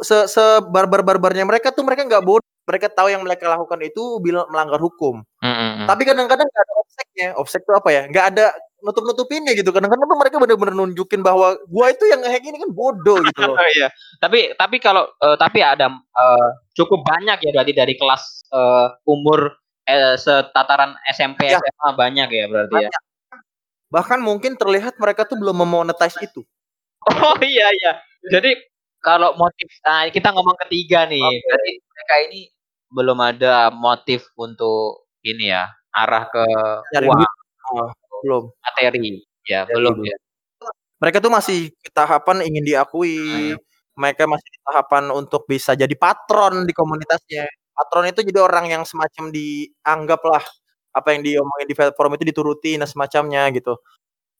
[0.00, 4.20] Se se barbar barbarnya mereka tuh mereka nggak bodoh mereka tahu yang mereka lakukan itu
[4.20, 5.24] bilang melanggar hukum.
[5.40, 5.88] Mm-mm.
[5.88, 8.02] tapi kadang-kadang nggak ada offsetnya offset itu apa ya?
[8.12, 8.46] Nggak ada
[8.84, 9.72] nutup nutupinnya gitu.
[9.72, 13.56] Kadang-kadang tuh mereka benar-benar nunjukin bahwa gua itu yang ngehack ini kan bodoh gitu loh.
[13.64, 13.88] Oh iya.
[14.20, 19.48] Tapi tapi kalau eh, tapi ada eh, cukup banyak ya berarti dari kelas eh, umur
[19.88, 21.56] eh, setataran SMP Ya.
[21.56, 22.90] SMA banyak ya berarti ya.
[23.88, 26.44] bahkan mungkin terlihat mereka tuh belum memonetize itu
[27.06, 27.92] Oh iya iya.
[28.28, 28.50] Jadi
[28.98, 31.22] kalau motif nah kita ngomong ketiga nih.
[31.22, 31.40] Oke.
[31.46, 32.40] Berarti mereka ini
[32.88, 36.44] belum ada motif untuk ini ya, arah ke
[36.96, 37.20] Nyari uang.
[37.68, 37.88] Oh,
[38.24, 39.22] belum materi.
[39.48, 40.16] Ya, belum ya.
[41.00, 43.54] mereka tuh masih tahapan ingin diakui.
[43.98, 47.46] Mereka masih di tahapan untuk bisa jadi patron di komunitasnya.
[47.78, 50.42] Patron itu jadi orang yang semacam dianggap lah
[50.90, 53.78] apa yang diomongin di forum itu dituruti dan semacamnya gitu.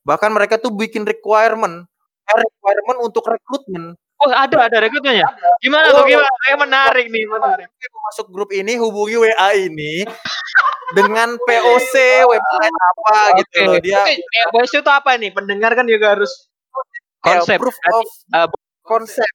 [0.03, 1.87] Bahkan mereka tuh bikin requirement,
[2.27, 3.95] eh, requirement untuk rekrutmen.
[4.19, 5.23] Oh, ada ada rekrutmennya.
[5.63, 6.03] Gimana tuh?
[6.03, 6.07] Oh.
[6.11, 6.27] Gimana?
[6.43, 7.67] Kayak menarik nih, menarik.
[7.71, 10.03] Oke, mau masuk grup ini hubungi WA ini
[10.99, 11.95] dengan POC
[12.27, 13.79] website apa gitu loh.
[13.79, 15.31] Dia eh, voice itu apa nih?
[15.31, 16.51] Pendengar kan juga harus
[17.23, 17.59] kayak konsep.
[17.63, 18.49] proof of eh,
[18.83, 19.31] konsep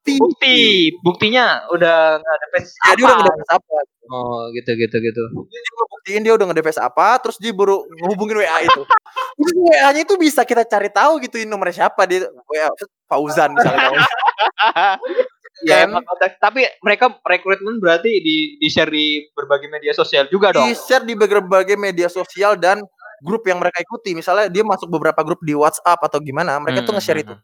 [0.00, 0.16] bukti.
[0.16, 0.56] bukti
[1.04, 3.74] buktinya udah nggak ada face Jadi udah nge-device apa?
[4.10, 8.40] oh gitu gitu gitu Dia udah buktiin dia udah nge-device apa, terus dia baru ngehubungin
[8.40, 8.82] WA itu.
[9.36, 12.68] Terus WA-nya itu bisa kita cari tahu gitu nomornya siapa dia WA
[13.06, 13.92] Fauzan misalnya.
[15.68, 15.92] ya Kan?
[15.92, 20.64] emang ada- tapi mereka rekrutmen berarti di di share di berbagai media sosial juga dong
[20.64, 22.80] di share di berbagai media sosial dan
[23.20, 24.16] grup yang mereka ikuti.
[24.16, 27.34] Misalnya dia masuk beberapa grup di WhatsApp atau gimana, mereka tuh Hmm, nge-share hmm, itu.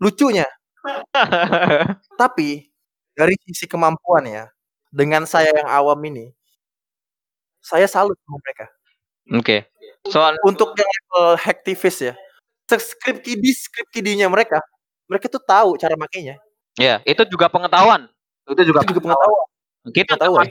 [0.00, 0.46] Lucunya,
[2.20, 2.68] tapi
[3.14, 4.44] dari sisi kemampuan ya,
[4.92, 6.32] dengan saya yang awam ini,
[7.62, 8.66] saya salut sama mereka.
[9.38, 9.56] oke
[10.10, 12.14] soal Untuk yang level hacktivis ya,
[12.68, 14.58] script kiddy script kiddy-nya mereka,
[15.10, 16.38] mereka tuh tahu cara makainya.
[16.80, 18.08] ya itu juga pengetahuan
[18.48, 19.46] itu juga Itu juga pengetahuan.
[19.92, 20.46] kita Pengetahuan.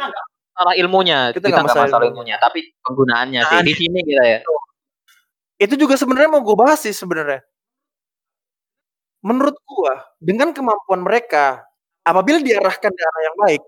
[0.55, 2.35] masalah ilmunya Kita kita nggak masalah masalah ilmunya.
[2.39, 4.39] tapi penggunaannya sih Nah, di sini kita ya
[5.61, 7.41] Itu juga sebenarnya mau gue bahas sih sebenarnya.
[9.21, 11.61] Menurut gua, dengan kemampuan mereka,
[12.01, 13.61] apabila diarahkan ke arah yang baik,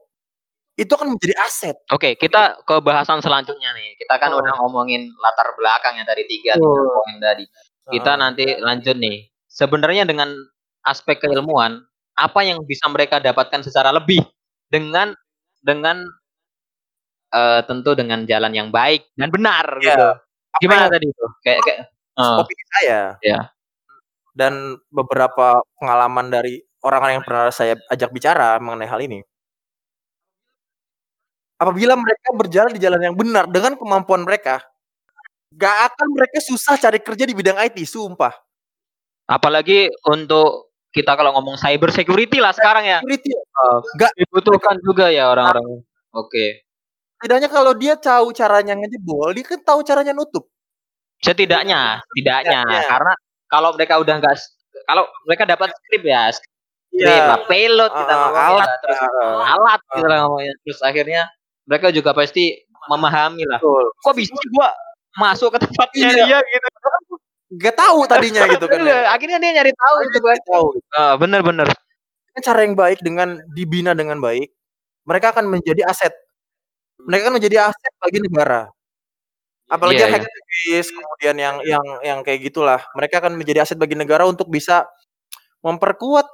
[0.78, 1.78] itu akan menjadi aset.
[1.94, 3.94] Oke, kita ke bahasan selanjutnya nih.
[4.02, 4.42] Kita kan Oh.
[4.42, 7.46] udah ngomongin latar belakang ya dari tiga tiga poin tadi.
[7.94, 8.20] Kita Ah.
[8.20, 9.30] nanti lanjut nih.
[9.46, 10.34] Sebenarnya dengan
[10.84, 11.86] aspek keilmuan,
[12.18, 14.22] apa yang bisa mereka dapatkan secara lebih
[14.70, 15.14] dengan
[15.62, 16.06] dengan
[17.34, 19.86] eh, tentu dengan jalan yang baik dan benar Iya.
[19.98, 20.08] gitu.
[20.62, 21.26] Gimana yang- tadi itu?
[21.42, 21.80] Kayak, kayak.
[22.14, 23.00] Opini saya.
[23.26, 23.40] Iya.
[24.34, 29.22] Dan beberapa pengalaman dari orang-orang yang pernah saya ajak bicara mengenai hal ini.
[31.62, 34.60] Apabila mereka berjalan di jalan yang benar dengan kemampuan mereka,
[35.54, 38.34] gak akan mereka susah cari kerja di bidang IT, sumpah.
[39.30, 43.00] Apalagi untuk kita kalau ngomong cyber security lah sekarang ya.
[43.02, 45.86] Security, Uh, Gak dibutuhkan juga ya orang-orang.
[46.18, 46.66] Oke.
[47.22, 50.50] setidaknya kalau dia tahu caranya ngejebol, dia kan tahu caranya nutup.
[51.24, 52.82] Setidaknya, setidaknya Setidaknya.
[52.90, 53.14] karena
[53.54, 54.34] kalau mereka udah nggak
[54.90, 56.50] kalau mereka dapat skrip ya, skrip
[56.94, 57.26] Iya.
[57.26, 59.94] lah, payload kita Uh, alat, lah, terus uh, alat uh.
[59.98, 61.22] kita ngomongin terus akhirnya
[61.66, 62.54] mereka juga pasti
[62.86, 63.58] memahami lah.
[63.58, 63.86] Betul.
[63.98, 64.70] Kok bisa gua
[65.18, 66.22] masuk ke tempatnya Iya.
[66.22, 66.68] dia gitu.
[67.58, 68.78] Gak tahu tadinya gitu kan.
[68.86, 69.10] ya.
[69.10, 70.40] Akhirnya dia nyari tahu Dia gitu kan.
[70.54, 70.68] tahu.
[70.94, 71.66] Ah, bener-bener.
[72.30, 74.50] Dengan cara yang baik dengan dibina dengan baik,
[75.10, 76.14] mereka akan menjadi aset.
[77.10, 78.70] Mereka akan menjadi aset bagi negara.
[79.72, 80.20] Apalagi Iya, yang iya.
[80.22, 82.80] hacktivis, kemudian yang yang yang kayak gitulah.
[82.94, 84.86] Mereka akan menjadi aset bagi negara untuk bisa
[85.64, 86.28] memperkuat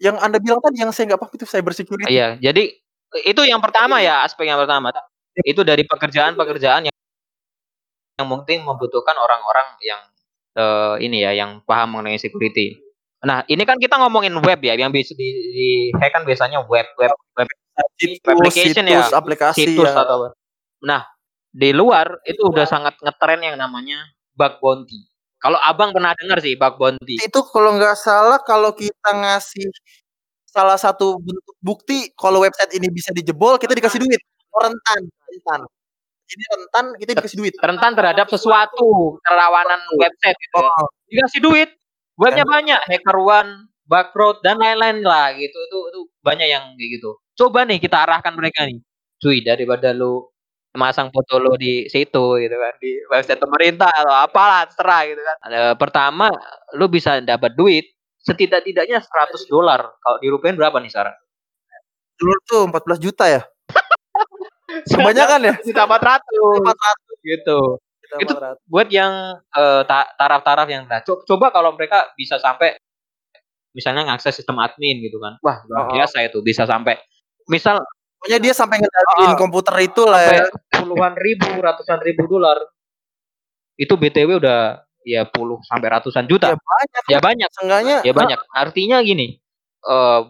[0.00, 2.12] yang Anda bilang tadi yang saya nggak paham itu cyber security.
[2.12, 2.72] Iya, jadi
[3.24, 4.92] itu yang pertama ya, aspek yang pertama.
[5.44, 6.96] Itu dari pekerjaan-pekerjaan yang
[8.16, 10.00] yang mungkin membutuhkan orang-orang yang
[10.56, 12.80] eh, ini ya, yang paham mengenai security.
[13.24, 16.88] Nah, ini kan kita ngomongin web ya, yang bisa di, di hack kan biasanya web,
[17.00, 17.48] web, web,
[17.96, 20.00] Situs, application ya, situs, aplikasi situs ya.
[20.00, 20.32] atau
[20.84, 21.04] Nah,
[21.56, 23.96] di luar itu udah sangat ngetren yang namanya
[24.36, 25.08] bug bounty.
[25.40, 27.16] Kalau abang pernah dengar sih bug bounty.
[27.24, 29.64] Itu kalau nggak salah kalau kita ngasih
[30.44, 34.20] salah satu bentuk bukti kalau website ini bisa dijebol, kita dikasih duit.
[34.52, 35.00] Oh, rentan,
[35.32, 35.60] rentan.
[36.26, 37.54] Ini rentan, kita dikasih duit.
[37.60, 40.60] Rentan terhadap sesuatu kerawanan website gitu.
[40.60, 41.70] Oh, dikasih duit
[42.18, 43.50] webnya banyak hacker one
[43.86, 48.34] bugcrowd dan lain-lain lah gitu itu itu banyak yang kayak gitu coba nih kita arahkan
[48.34, 48.82] mereka nih
[49.22, 50.26] cuy daripada lu
[50.76, 55.36] masang foto lu di situ gitu kan di website pemerintah atau apalah terserah gitu kan
[55.42, 56.28] Ada, pertama
[56.72, 57.88] lu bisa dapat duit
[58.20, 59.08] setidak-tidaknya 100
[59.46, 61.16] dolar kalau dirupiahin berapa nih sekarang
[62.16, 63.42] dulu tuh 14 juta ya.
[64.88, 65.54] Kebanyakan ya?
[65.60, 67.58] juta 400 400 gitu
[68.06, 68.56] Itu 400.
[68.66, 69.12] buat yang
[69.84, 72.78] ta- taraf-taraf yang nah, co- coba kalau mereka bisa sampai
[73.70, 75.92] misalnya ngakses sistem admin gitu kan wah luar Oh.
[75.92, 76.96] biasa itu bisa sampai
[77.46, 77.82] misal
[78.16, 80.48] Pokoknya dia sampai ngendaliin Oh, komputer itu lah ya.
[80.82, 82.58] Puluhan ribu ratusan ribu dolar.
[83.76, 87.02] Itu btw udah ya puluh sampai ratusan Ya juta banyak.
[87.08, 87.48] ya banyak.
[87.54, 88.38] Seenggaknya ya banyak.
[88.52, 89.36] Artinya gini
[89.86, 90.20] eh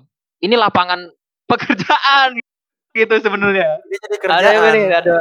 [0.44, 1.00] ini lapangan
[1.50, 2.36] pekerjaan
[2.92, 3.80] gitu sebenarnya.
[3.86, 4.72] Jadi ada kerjaan.
[4.74, 5.16] ini ada.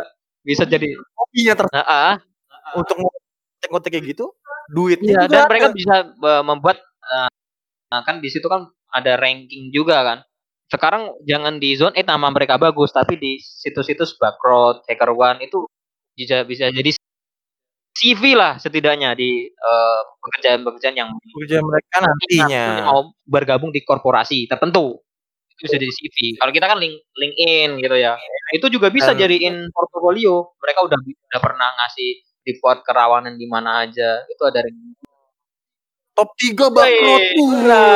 [0.46, 0.94] Bisa jadi.
[1.18, 2.16] Hobinya ter ah,
[2.78, 4.26] untuk ngotek-ngotek kayak gitu,
[4.70, 5.50] duitnya Iya, juga dan ada.
[5.50, 6.78] mereka bisa eh, membuat
[7.90, 10.18] nah, kan di situ kan ada ranking juga kan.
[10.66, 15.70] Sekarang jangan di zone 8 nama mereka bagus, tapi di situs-situs Backrot, Hacker One itu
[16.16, 16.96] bisa bisa jadi
[17.96, 22.66] CV lah setidaknya di eh, pekerjaan-pekerjaan yang kerja mereka nantinya.
[22.92, 25.00] mau bergabung di korporasi tertentu.
[25.56, 26.18] Itu bisa jadi CV.
[26.36, 28.20] Kalau kita kan link LinkedIn gitu ya.
[28.52, 30.60] Itu juga bisa Dan- jadiin portofolio.
[30.60, 32.10] Mereka udah udah pernah ngasih
[32.44, 34.28] report kerawanan di mana aja.
[34.28, 34.60] Itu ada
[36.16, 37.24] Top 3 bangkrut.
[37.36, 37.88] Uh, gila.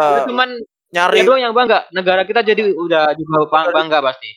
[0.00, 0.48] Itu cuman
[0.94, 1.90] Nyari ya doang yang bangga.
[1.90, 4.30] Negara kita jadi udah juga bang- bangga pasti.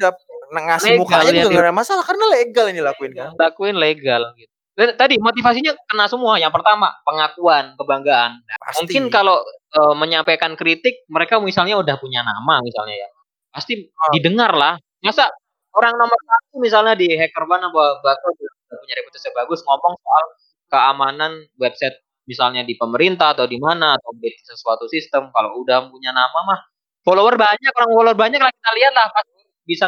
[0.00, 0.10] udah
[0.50, 3.28] ngasih Legal mukanya ya, juga gak ada masalah karena legal yang dilakuin kan.
[3.38, 4.50] Lakuin legal gitu.
[4.74, 6.40] Dan tadi motivasinya kena semua.
[6.40, 8.40] Yang pertama pengakuan, kebanggaan.
[8.42, 8.88] Nah, Pasti.
[8.88, 9.38] Mungkin kalau
[9.70, 13.08] eh, menyampaikan kritik, mereka misalnya udah punya nama misalnya ya,
[13.54, 14.10] pasti Ah.
[14.10, 14.74] didengar lah.
[15.00, 15.30] Masa
[15.70, 20.24] orang nomor satu misalnya di hacker mana bakal punya reputasi bagus ngomong soal
[20.66, 21.94] keamanan website
[22.30, 26.60] misalnya di pemerintah atau di mana atau di sesuatu sistem kalau udah punya nama mah
[27.02, 29.84] follower banyak orang follower banyak lah kita lihat lah pasti bisa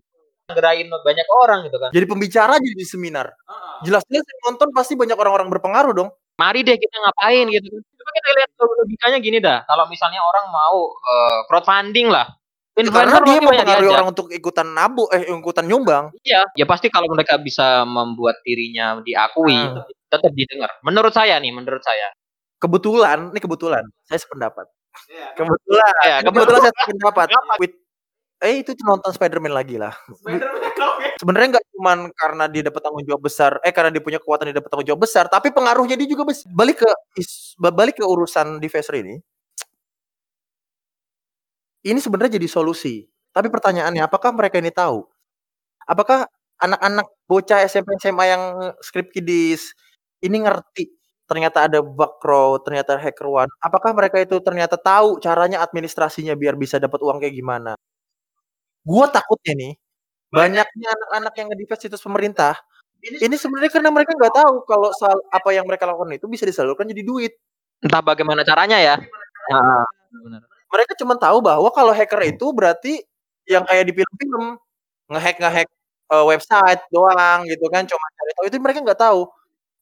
[0.50, 3.30] ngerain banyak orang gitu kan Jadi pembicara jadi di seminar.
[3.86, 6.10] Jelas-jelas yang nonton pasti banyak orang-orang berpengaruh dong.
[6.40, 7.82] mari deh kita ngapain gitu kan.
[7.94, 9.58] Coba kita lihat logikanya gini dah.
[9.68, 12.26] Kalau misalnya orang mau eh, crowdfunding lah.
[12.72, 16.04] Karena Influencer dia pasti banyak mempengaruhi orang untuk ikutan nabu eh ikutan nyumbang.
[16.24, 19.84] Iya, ya pasti kalau mereka bisa membuat dirinya diakui, Hmm.
[20.08, 20.72] tetap didengar.
[20.80, 22.08] Menurut saya nih, menurut saya.
[22.62, 24.66] Kebetulan, ini kebetulan saya sependapat.
[25.34, 27.26] Kebetulan, Ya, kebetulan saya sependapat.
[27.58, 27.74] With,
[28.42, 29.94] eh itu nonton Spider-Man lagi lah.
[31.20, 34.56] Sebenarnya nggak cuman karena dia dapat tanggung jawab besar, eh karena dia punya kekuatan dia
[34.58, 36.46] dapat tanggung jawab besar, tapi pengaruhnya dia juga besar.
[36.54, 39.18] Balik ke is- balik ke urusan Divisor ini.
[41.82, 43.06] Ini sebenarnya jadi solusi.
[43.34, 45.02] Tapi pertanyaannya, apakah mereka ini tahu?
[45.86, 46.26] Apakah
[46.62, 48.42] anak-anak bocah SMP SMA yang
[48.84, 49.74] script kiddies
[50.22, 50.86] ini ngerti
[51.30, 53.50] ternyata ada bug crow, ternyata hacker one.
[53.62, 57.72] Apakah mereka itu ternyata tahu caranya administrasinya biar bisa dapat uang kayak gimana?
[58.82, 59.72] Gua takutnya nih,
[60.34, 62.54] banyaknya anak-anak yang nge situs pemerintah
[63.02, 66.86] Ini sebenarnya karena mereka nggak tahu kalau sal apa yang mereka lakukan itu bisa disalurkan
[66.90, 67.32] jadi duit.
[67.84, 68.96] Entah bagaimana caranya ya.
[69.50, 69.84] Heeh.
[70.24, 70.42] benar.
[70.72, 73.02] Mereka cuma tahu bahwa kalau hacker itu berarti
[73.50, 74.56] yang kayak di film-film
[75.12, 75.68] ngehack ngehack
[76.14, 79.20] uh, website doang gitu kan cuma cari tahu itu mereka nggak tahu.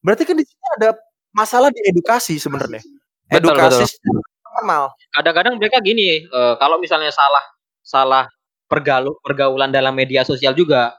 [0.04, 0.88] Berarti kan di sini ada
[1.34, 2.82] masalah di edukasi sebenarnya.
[3.30, 4.20] Edukasi betul.
[4.42, 4.82] normal.
[5.14, 7.42] Kadang-kadang mereka gini, eh, kalau misalnya salah
[7.80, 8.26] salah
[8.70, 10.94] pergaul pergaulan dalam media sosial juga.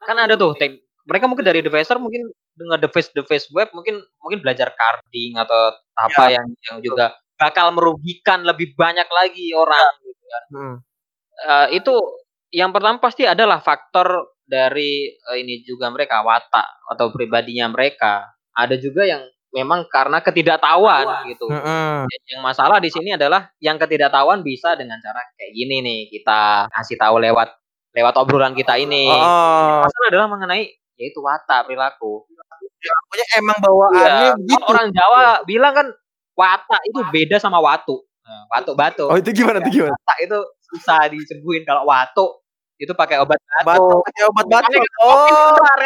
[0.00, 0.56] Kan ada tuh
[1.06, 6.24] mereka mungkin dari developer mungkin dengan device device web mungkin mungkin belajar carding atau apa
[6.32, 10.44] yang yang juga bakal merugikan lebih banyak lagi orang gitu kan.
[10.50, 10.76] Hmm.
[11.36, 11.94] Eh, itu
[12.56, 18.24] yang pertama pasti adalah faktor dari eh, ini juga mereka watak atau pribadinya mereka.
[18.56, 19.20] Ada juga yang
[19.56, 21.48] memang karena ketidaktahuan gitu.
[21.48, 22.04] Mm-mm.
[22.28, 27.00] Yang masalah di sini adalah yang ketidaktahuan bisa dengan cara kayak gini nih kita kasih
[27.00, 27.56] tahu lewat
[27.96, 29.08] lewat obrolan kita ini.
[29.08, 30.68] Oh, Masalah adalah mengenai
[31.00, 32.28] yaitu watak perilaku.
[32.86, 34.52] pokoknya emang bawaannya Iya, begitu.
[34.52, 35.86] kalau orang Jawa bilang kan
[36.36, 38.04] watak itu beda sama watu.
[38.22, 39.04] Nah, watu batu.
[39.08, 39.96] Oh, itu gimana tuh gimana?
[39.96, 40.38] Watak itu
[40.68, 42.44] susah disembuhin kalau watu
[42.76, 43.64] itu pakai obat batu.
[43.64, 44.78] Batu, pakai obat batu.
[45.00, 45.78] Oh, Bentar.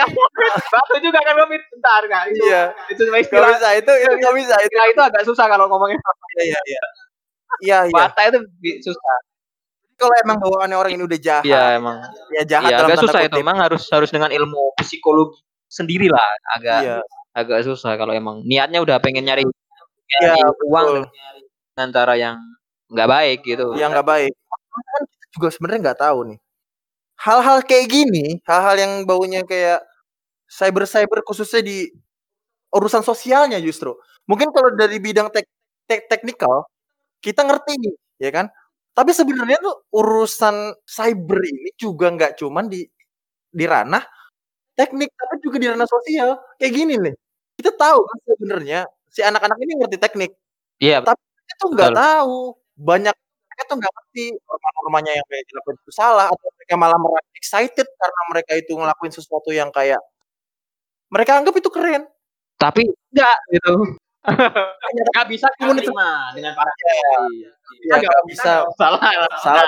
[0.74, 2.24] Batu juga kan covid bentar kan.
[2.34, 2.62] Itu, iya.
[2.90, 4.74] Itu cuma Gak istilah, bisa itu, itu gak bisa itu.
[4.90, 6.82] itu agak susah kalau ngomongin Iya, iya, iya.
[7.60, 8.04] Iya, iya.
[8.26, 9.16] itu susah.
[10.00, 12.00] Kalau emang bawaannya orang ini udah jahat, Iya emang.
[12.32, 13.36] ya jahat Iya dalam agak susah itu.
[13.36, 16.24] Emang harus harus dengan ilmu psikologi sendiri lah.
[16.56, 16.96] Agak Iya.
[17.36, 21.04] agak susah kalau emang niatnya udah pengen nyari, Iya, nyari uang betul.
[21.76, 22.36] dengan cara yang
[22.90, 23.76] nggak baik gitu.
[23.76, 24.32] Yang nggak baik.
[24.72, 26.38] Kan kita juga sebenarnya nggak tahu nih.
[27.20, 29.84] Hal-hal kayak gini, hal-hal yang baunya kayak
[30.50, 31.78] cyber-cyber khususnya di
[32.74, 33.94] urusan sosialnya justru.
[34.30, 35.46] Mungkin kalau dari bidang tek
[35.88, 36.66] tek teknikal
[37.24, 38.46] kita ngerti nih, ya kan?
[38.96, 42.84] Tapi sebenarnya tuh urusan cyber ini juga nggak cuman di
[43.52, 44.02] di ranah
[44.78, 46.30] teknik, tapi juga di ranah sosial.
[46.60, 47.14] Kayak gini nih.
[47.60, 48.80] Kita tahu kan sebenarnya
[49.12, 50.30] si anak-anak ini ngerti teknik,
[50.82, 52.36] Iya tapi mereka tuh nggak tahu.
[52.80, 53.16] Banyak
[53.60, 57.84] mereka tuh nggak ngerti norma-normanya yang kayak dilakukan itu salah atau mereka malah merasa excited
[57.92, 60.00] karena mereka itu ngelakuin sesuatu yang kayak
[61.12, 62.08] mereka anggap itu keren.
[62.56, 63.72] tapi enggak gitu.
[65.12, 65.92] Nggak bisa Komunitas-
[66.36, 66.72] dengan para
[67.80, 68.52] Iya, nggak bisa.
[68.76, 69.00] salah
[69.40, 69.64] Salah.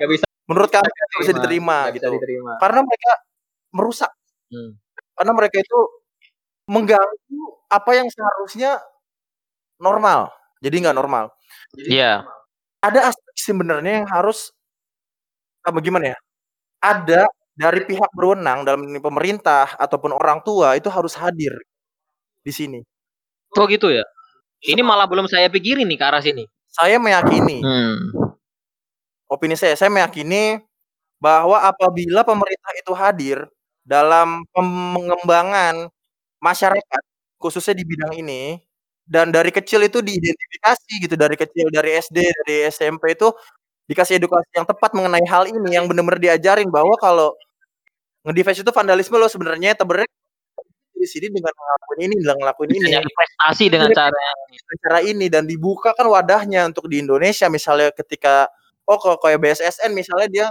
[0.00, 2.08] nggak bisa menurut kami nggak bisa diterima bisa gitu.
[2.16, 2.52] diterima.
[2.60, 3.12] Karena mereka
[3.72, 4.12] merusak.
[4.52, 4.76] Hmm.
[5.16, 5.78] Karena mereka itu
[6.68, 7.40] mengganggu
[7.72, 8.80] apa yang seharusnya
[9.80, 10.32] normal.
[10.64, 11.28] Jadi nggak normal.
[11.76, 12.24] Iya.
[12.84, 14.52] Ada aspek sebenarnya yang harus
[15.64, 16.18] apa gimana ya?
[16.84, 17.22] Ada
[17.56, 21.54] dari pihak berwenang dalam ini pemerintah ataupun orang tua itu harus hadir
[22.44, 22.80] di sini.
[23.56, 24.04] Oh gitu ya.
[24.64, 26.44] Ini malah belum saya pikirin nih ke arah sini.
[26.72, 27.96] Saya meyakini, Hmm.
[29.30, 30.60] opini saya, saya meyakini
[31.22, 33.38] bahwa apabila pemerintah itu hadir
[33.86, 35.88] dalam pengembangan
[36.42, 37.02] masyarakat
[37.40, 38.60] khususnya di bidang ini
[39.04, 43.28] dan dari kecil itu diidentifikasi gitu dari kecil dari SD dari SMP itu
[43.84, 47.36] dikasih edukasi yang tepat mengenai hal ini yang benar-benar diajarin bahwa kalau
[48.24, 49.76] nge-device itu vandalisme loh sebenarnya.
[49.76, 50.08] Sebenarnya
[50.96, 52.92] di sini dengan ngelakuin ini dengan ngelakuin Bisa ini.
[52.96, 57.46] nyari prestasi dengan cara dengan cara ini dan dibuka kan wadahnya untuk di Indonesia.
[57.52, 58.48] Misalnya ketika
[58.88, 60.46] oh kalau kayak BSSN misalnya dia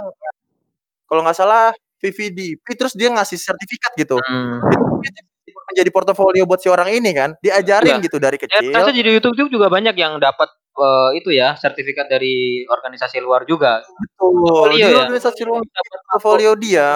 [1.10, 4.16] kalau nggak salah VVDP terus dia ngasih sertifikat gitu.
[4.22, 4.62] Hmm.
[5.02, 5.20] itu
[5.66, 8.04] menjadi portofolio buat si orang ini kan diajarin Iya.
[8.04, 11.54] gitu dari Ya, kecil ternyata di YouTube itu juga banyak yang dapat eh, itu ya
[11.54, 13.80] sertifikat dari organisasi luar juga.
[13.80, 15.02] betul portofolio di ya?
[15.02, 16.88] organisasi luar Dapat portofolio dia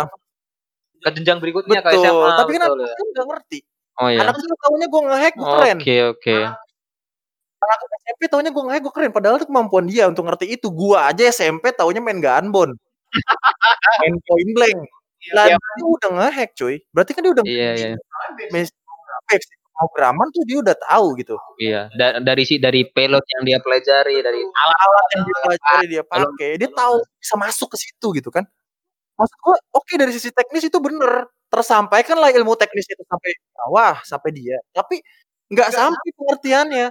[0.98, 2.28] ke jenjang berikutnya ke betul SMA.
[2.37, 3.04] tapi kan anak ya.
[3.07, 3.59] nggak ngerti
[3.98, 4.18] Oh ya.
[4.20, 6.37] anak kecil tahunya gue ngehack gue keren Oke oke.
[7.59, 11.11] anak SMP tahunya gue ngehack gue keren padahal itu kemampuan dia untuk ngerti itu gua
[11.11, 12.74] aja SMP tahunya main gunbon
[14.00, 14.78] main point blank
[15.34, 15.56] lah Iya.
[15.56, 16.76] dia udah ngehack cuy.
[16.90, 17.88] Berarti kan dia udah Iya iya.
[19.28, 21.36] basic pemrograman tuh dia udah tahu gitu.
[21.60, 21.86] Iya.
[21.94, 26.02] Da- dari si dari payload yang dia pelajari dari alat alat yang dia pelajari dia
[26.02, 28.44] pakai dia tahu bisa masuk ke situ gitu kan.
[29.18, 31.26] Maksud gua oke dari sisi teknis itu bener.
[31.48, 34.58] Tersampaikan lah ilmu teknis itu sampai bawah sampai dia.
[34.70, 35.00] Tapi
[35.48, 36.86] nggak sampai pengertiannya.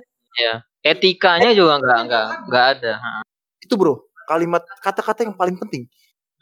[0.82, 2.94] Etikanya juga nggak nggak nggak ada.
[3.62, 4.00] itu bro.
[4.28, 5.88] Kalimat kata-kata yang paling penting.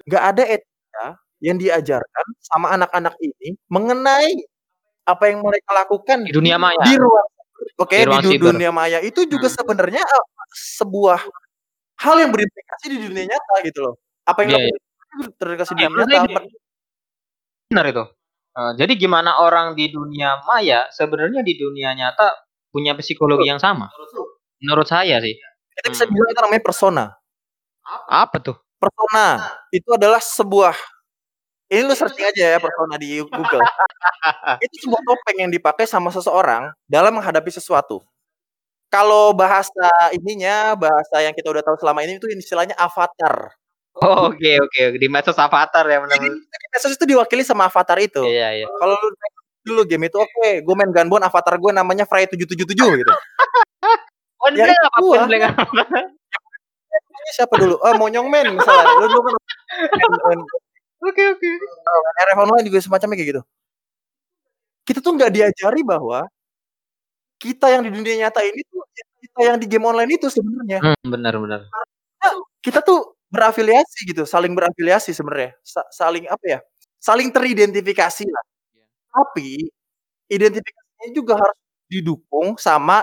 [0.05, 1.05] Nggak ada etika
[1.45, 4.33] yang diajarkan sama anak-anak ini mengenai
[5.05, 6.81] apa yang mereka lakukan Di dunia maya.
[6.81, 7.29] di ruang
[7.77, 8.49] oke Di di, siber.
[8.57, 9.57] dunia maya itu juga Hmm.
[9.61, 11.21] sebenarnya uh, sebuah
[12.01, 14.79] hal yang berimplikasi di dunia nyata gitu loh apa yang Iya, itu
[15.37, 16.39] terimplikasi di Iya, dunia nyata
[17.65, 18.03] Benar itu.
[18.55, 22.31] Eh, jadi gimana orang di dunia maya sebenarnya di dunia nyata
[22.71, 23.89] punya psikologi yang sama?
[24.63, 25.35] Menurut saya sih.
[25.75, 26.13] kita bisa Hmm.
[26.15, 27.05] bilang itu namanya persona
[28.07, 28.55] Apa tuh?
[28.79, 29.25] persona
[29.75, 30.71] itu adalah sebuah
[31.65, 33.61] Ini lu searching aja ya persona di Google.
[34.65, 38.05] itu sebuah topeng yang dipakai sama seseorang dalam menghadapi sesuatu.
[38.93, 43.49] Kalau bahasa ininya, bahasa yang kita udah tahu selama ini itu istilahnya avatar.
[43.97, 46.19] Oh, oke oke di medsos avatar ya benar.
[46.21, 48.21] Di medsos itu diwakili sama avatar itu.
[48.21, 48.67] Iya iya.
[48.69, 49.09] Kalau lu
[49.65, 53.13] dulu game itu oke, gue main Gunbon avatar gue namanya Fry 777 gitu.
[54.45, 55.25] Ondel Ya, apa gua.
[55.25, 55.41] Ondel?
[57.25, 57.75] Ini siapa dulu?
[57.81, 58.93] Oh, Monyong Men misalnya.
[59.01, 59.33] Lu dulu kan
[61.03, 61.49] Oke oke.
[62.25, 63.41] RF online juga semacamnya kayak gitu.
[64.87, 66.19] Kita tuh nggak diajari bahwa
[67.41, 70.79] kita yang di dunia nyata ini tuh ya kita yang di game online itu sebenarnya.
[70.83, 71.59] Hmm, benar benar.
[72.63, 75.53] Kita tuh berafiliasi gitu, saling berafiliasi sebenarnya.
[75.61, 76.59] Sa- saling apa ya?
[77.01, 78.45] Saling teridentifikasi lah.
[79.13, 79.69] Tapi
[80.31, 81.59] identifikasinya juga harus
[81.91, 83.01] didukung sama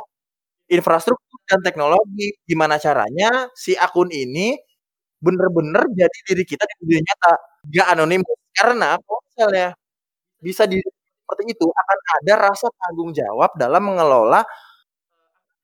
[0.70, 2.34] infrastruktur dan teknologi.
[2.48, 4.56] Gimana caranya si akun ini
[5.22, 7.32] bener-bener jadi diri kita di dunia nyata,
[7.70, 8.22] gak anonim.
[8.56, 9.68] Karena kalau misalnya
[10.42, 14.44] bisa di seperti itu akan ada rasa tanggung jawab dalam mengelola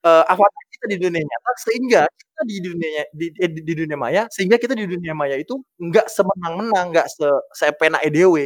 [0.06, 3.98] eh, avatar kita di dunia nyata sehingga kita di dunia di, eh, di, di dunia
[3.98, 8.38] maya sehingga kita di dunia maya itu nggak semenang-menang nggak se sepena edw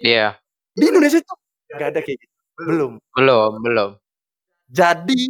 [0.00, 0.36] Iya.
[0.76, 1.34] di Indonesia itu
[1.76, 3.90] nggak ada kayak gitu belum Belum belum.
[4.70, 5.22] jadi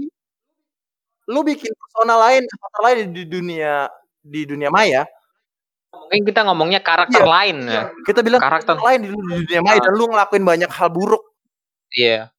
[1.30, 3.86] lu bikin persona lain avatar lain di dunia
[4.20, 5.06] di dunia maya
[5.90, 7.30] Mungkin kita ngomongnya karakter Iya.
[7.30, 7.82] lain ya.
[8.06, 8.78] kita bilang Karakter.
[8.78, 11.22] lain di, di dunia maya dan lu ngelakuin banyak hal buruk
[11.90, 12.30] Iya.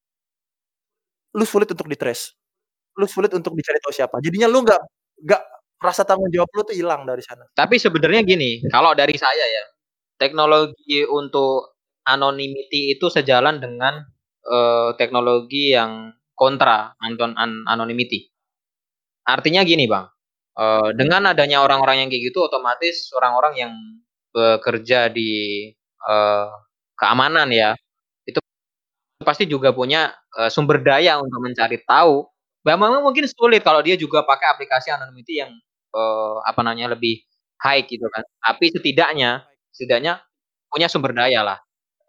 [1.36, 2.36] lu sulit untuk ditrace
[3.00, 4.82] lu sulit untuk dicari tahu siapa jadinya lu nggak
[5.24, 5.42] nggak
[5.80, 9.64] rasa tanggung jawab lu tuh hilang dari sana Tapi sebenarnya gini, kalau dari saya ya,
[10.16, 11.74] teknologi untuk
[12.06, 13.98] anonymity itu sejalan dengan
[14.46, 18.30] eh, teknologi yang kontra anton an- anonymity.
[19.26, 20.06] Artinya gini, Bang.
[20.58, 23.74] Eh, dengan adanya orang-orang yang kayak gitu otomatis orang-orang yang
[24.36, 25.32] bekerja di
[26.08, 26.48] eh,
[27.00, 27.76] keamanan ya,
[28.28, 28.40] itu
[29.24, 32.26] pasti juga punya eh, sumber daya untuk mencari tahu.
[32.68, 35.52] Memang mungkin sulit kalau dia juga pakai aplikasi anonymity yang
[35.96, 37.22] eh, apa namanya lebih
[37.64, 38.24] high gitu kan.
[38.44, 40.22] Tapi setidaknya setidaknya
[40.72, 41.60] punya sumber daya lah.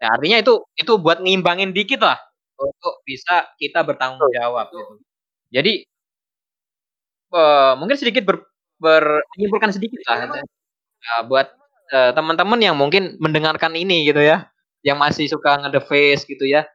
[0.01, 2.19] Ya, artinya itu itu buat ngimbangin dikit lah
[2.59, 4.95] untuk bisa kita bertanggung jawab gitu.
[5.53, 5.73] Jadi
[7.33, 8.37] eh, mungkin sedikit ber,
[8.81, 10.17] ber- menyimpulkan sedikit lah
[11.03, 11.47] ya, buat
[11.93, 14.49] eh, teman-teman yang mungkin mendengarkan ini gitu ya,
[14.85, 16.65] yang masih suka nge-face gitu ya.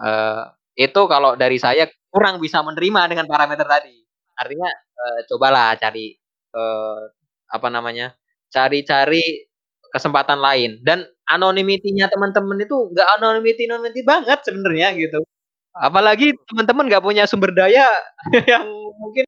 [0.00, 0.42] Eh,
[0.88, 3.94] itu kalau dari saya kurang bisa menerima dengan parameter tadi.
[4.38, 6.14] Artinya eh, cobalah cari
[6.56, 7.02] eh,
[7.52, 8.14] apa namanya?
[8.48, 9.44] cari-cari
[9.92, 15.20] kesempatan lain dan anonymity-nya teman-teman itu nggak anonymity anonymity banget sebenarnya gitu.
[15.76, 17.86] Apalagi teman-teman nggak punya sumber daya
[18.52, 18.66] yang
[19.00, 19.24] mungkin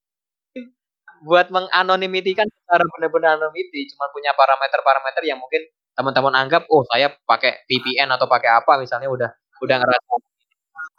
[1.21, 5.63] buat menganonimitikan secara benar-benar anonymity, cuma punya parameter-parameter yang mungkin
[5.95, 9.31] teman-teman anggap oh saya pakai VPN atau pakai apa misalnya udah
[9.61, 10.13] udah ngerasa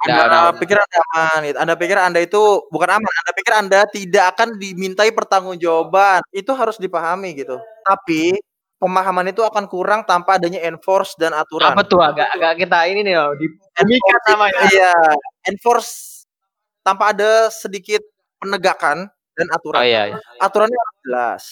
[0.02, 1.58] Anda udah, pikir Anda aman, gitu.
[1.62, 2.42] Anda pikir Anda itu
[2.74, 6.26] bukan aman, Anda pikir Anda tidak akan dimintai pertanggungjawaban.
[6.34, 7.62] Itu harus dipahami gitu.
[7.86, 8.34] Tapi
[8.82, 11.78] pemahaman itu akan kurang tanpa adanya enforce dan aturan.
[11.78, 14.62] apa tuh agak agak kita ini nih loh dibumikan sama ya.
[14.74, 14.94] Iya,
[15.54, 16.26] enforce
[16.82, 18.02] tanpa ada sedikit
[18.42, 19.06] penegakan
[19.42, 19.82] dan aturan.
[19.82, 20.18] Oh iya, iya.
[20.38, 21.44] Aturannya jelas.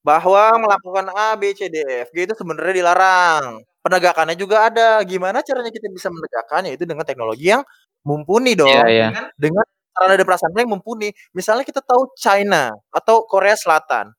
[0.00, 3.60] Bahwa melakukan A, B, C, D, F, G itu sebenarnya dilarang.
[3.84, 5.02] Penegakannya juga ada.
[5.04, 6.72] Gimana caranya kita bisa menegakkannya?
[6.78, 7.66] Itu dengan teknologi yang
[8.06, 8.70] mumpuni dong.
[8.70, 9.08] Iya, iya.
[9.36, 11.12] Dengan sarana dan prasarana yang mumpuni.
[11.36, 14.14] Misalnya kita tahu China atau Korea Selatan.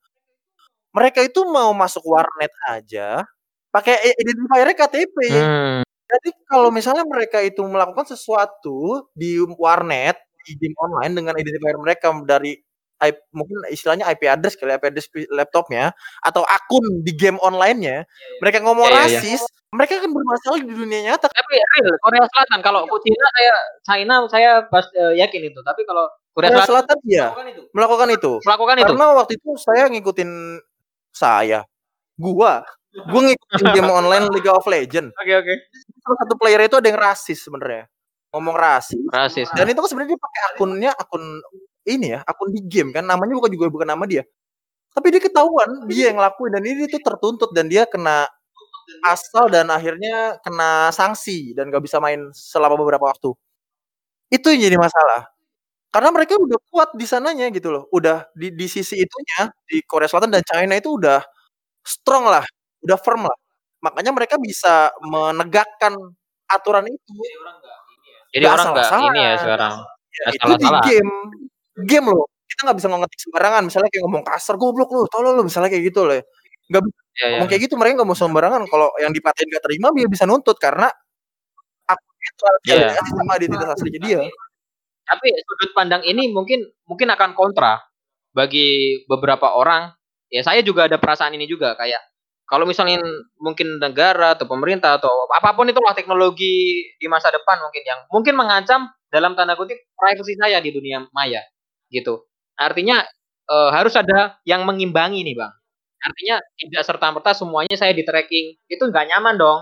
[0.92, 3.24] Mereka itu mau masuk warnet aja
[3.72, 5.16] pakai identifier KTP.
[5.32, 5.80] Hmm,
[6.12, 12.12] Jadi kalau misalnya mereka itu melakukan sesuatu di warnet, di game online dengan identifier mereka
[12.28, 12.60] dari
[13.02, 15.90] IP, mungkin istilahnya IP address kali IP address laptopnya
[16.22, 18.06] atau akun di game online-nya,
[18.38, 19.18] mereka ngomong Iya, iya, iya.
[19.18, 19.42] rasis,
[19.74, 21.26] mereka akan bermasalah di dunia nyata.
[21.32, 22.58] tapi real Korea Selatan.
[22.60, 25.60] Kalau China saya China saya pas eh, yakin itu.
[25.64, 27.26] Tapi kalau Korea Korea Selatan Selatan iya.
[27.72, 28.32] melakukan itu.
[28.44, 28.92] melakukan itu.
[28.92, 30.30] Karena waktu itu saya ngikutin
[31.12, 31.60] saya,
[32.16, 32.64] gua,
[33.08, 35.12] gua ngikutin game online League of Legends.
[35.20, 35.54] oke oke.
[36.04, 37.88] Salah satu player itu ada yang rasis sebenarnya,
[38.32, 39.00] ngomong rasis.
[39.08, 39.48] rasis.
[39.56, 41.22] Dan itu kan sebenarnya dia pakai akunnya akun
[41.88, 44.22] ini ya, akun di game kan namanya bukan juga bukan nama dia.
[44.94, 48.28] Tapi dia ketahuan dia yang ngelakuin dan ini tuh tertuntut dan dia kena
[49.06, 53.32] asal dan akhirnya kena sanksi dan gak bisa main selama beberapa waktu.
[54.32, 55.28] Itu yang jadi masalah.
[55.92, 57.84] Karena mereka udah kuat di sananya gitu loh.
[57.92, 61.20] Udah di, di sisi itunya di Korea Selatan dan China itu udah
[61.84, 62.44] strong lah,
[62.84, 63.38] udah firm lah.
[63.84, 65.94] Makanya mereka bisa menegakkan
[66.50, 67.12] aturan itu.
[68.32, 69.74] jadi nggak orang nggak ini ya sekarang
[70.12, 70.84] Ya, itu di salah-salah.
[70.84, 71.12] game.
[71.76, 72.28] Game loh.
[72.48, 73.62] Kita nggak bisa ngetik sembarangan.
[73.64, 76.20] Misalnya kayak ngomong kasar, goblok lu, tolol lu, misalnya kayak gitu loh.
[76.70, 77.32] nggak bisa Ya, ya.
[77.36, 80.56] ngomong kayak gitu mereka nggak mau sembarangan kalau yang dipaten nggak terima dia bisa nuntut
[80.56, 80.88] karena
[81.88, 82.42] aku itu
[82.72, 84.18] aliasi sama identitas aslinya dia
[85.08, 87.80] Tapi sudut pandang ini mungkin mungkin akan kontra
[88.36, 89.92] bagi beberapa orang.
[90.32, 92.00] Ya saya juga ada perasaan ini juga kayak
[92.48, 93.00] kalau misalnya
[93.40, 98.34] mungkin negara atau pemerintah atau apa pun itulah teknologi di masa depan mungkin yang mungkin
[98.38, 101.40] mengancam dalam tanda kutip privasi saya di dunia maya
[101.92, 102.24] gitu.
[102.56, 103.04] Artinya
[103.46, 105.52] eh, harus ada yang mengimbangi nih bang.
[106.02, 109.60] Artinya tidak serta merta semuanya saya di tracking itu nggak nyaman dong,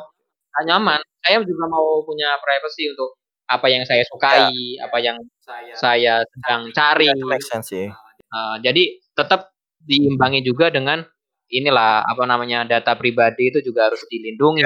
[0.57, 1.01] nggak nyaman.
[1.21, 3.21] Saya juga mau punya privacy untuk
[3.51, 5.19] apa yang saya sukai, apa yang
[5.77, 7.11] saya sedang cari.
[7.11, 7.91] Ya, sense
[8.31, 9.51] Uh, jadi tetap
[9.83, 11.03] diimbangi juga dengan
[11.51, 14.63] inilah apa namanya data pribadi itu juga harus dilindungi.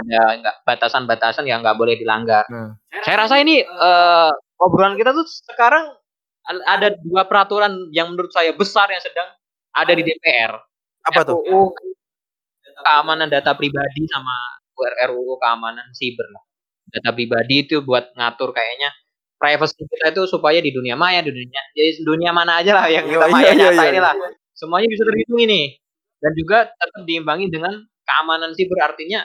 [0.00, 2.48] Ada nggak batasan-batasan yang nggak boleh dilanggar.
[2.48, 2.80] Hmm.
[3.04, 5.92] Saya rasa ini uh, obrolan kita tuh sekarang
[6.46, 9.28] ada dua peraturan yang menurut saya besar yang sedang
[9.74, 10.54] ada di DPR.
[11.06, 11.70] apa tuh RUU
[12.82, 14.34] keamanan data pribadi sama
[15.06, 16.42] RUU keamanan siber lah.
[16.86, 18.90] Data pribadi itu buat ngatur kayaknya
[19.36, 23.04] privacy kita itu supaya di dunia maya, di dunia jadi dunia mana aja lah yang
[23.06, 23.90] kita Iya, maya iya, iya, nyata iya.
[23.92, 24.14] ini lah.
[24.56, 25.62] Semuanya bisa terhitung ini.
[26.16, 29.20] Dan juga tetap diimbangi dengan keamanan siber artinya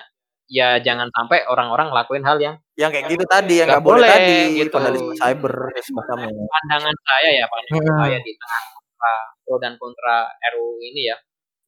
[0.52, 4.10] ya jangan sampai orang-orang ngelakuin hal yang yang kayak gitu tadi yang Nggak boleh, boleh,
[4.12, 4.70] tadi gitu.
[4.76, 8.00] vandalisme cyber semacamnya pandangan saya ya pandangan Hmm.
[8.04, 9.14] saya di tengah kontra
[9.48, 10.18] pro dan kontra
[10.52, 11.18] RUU ini ya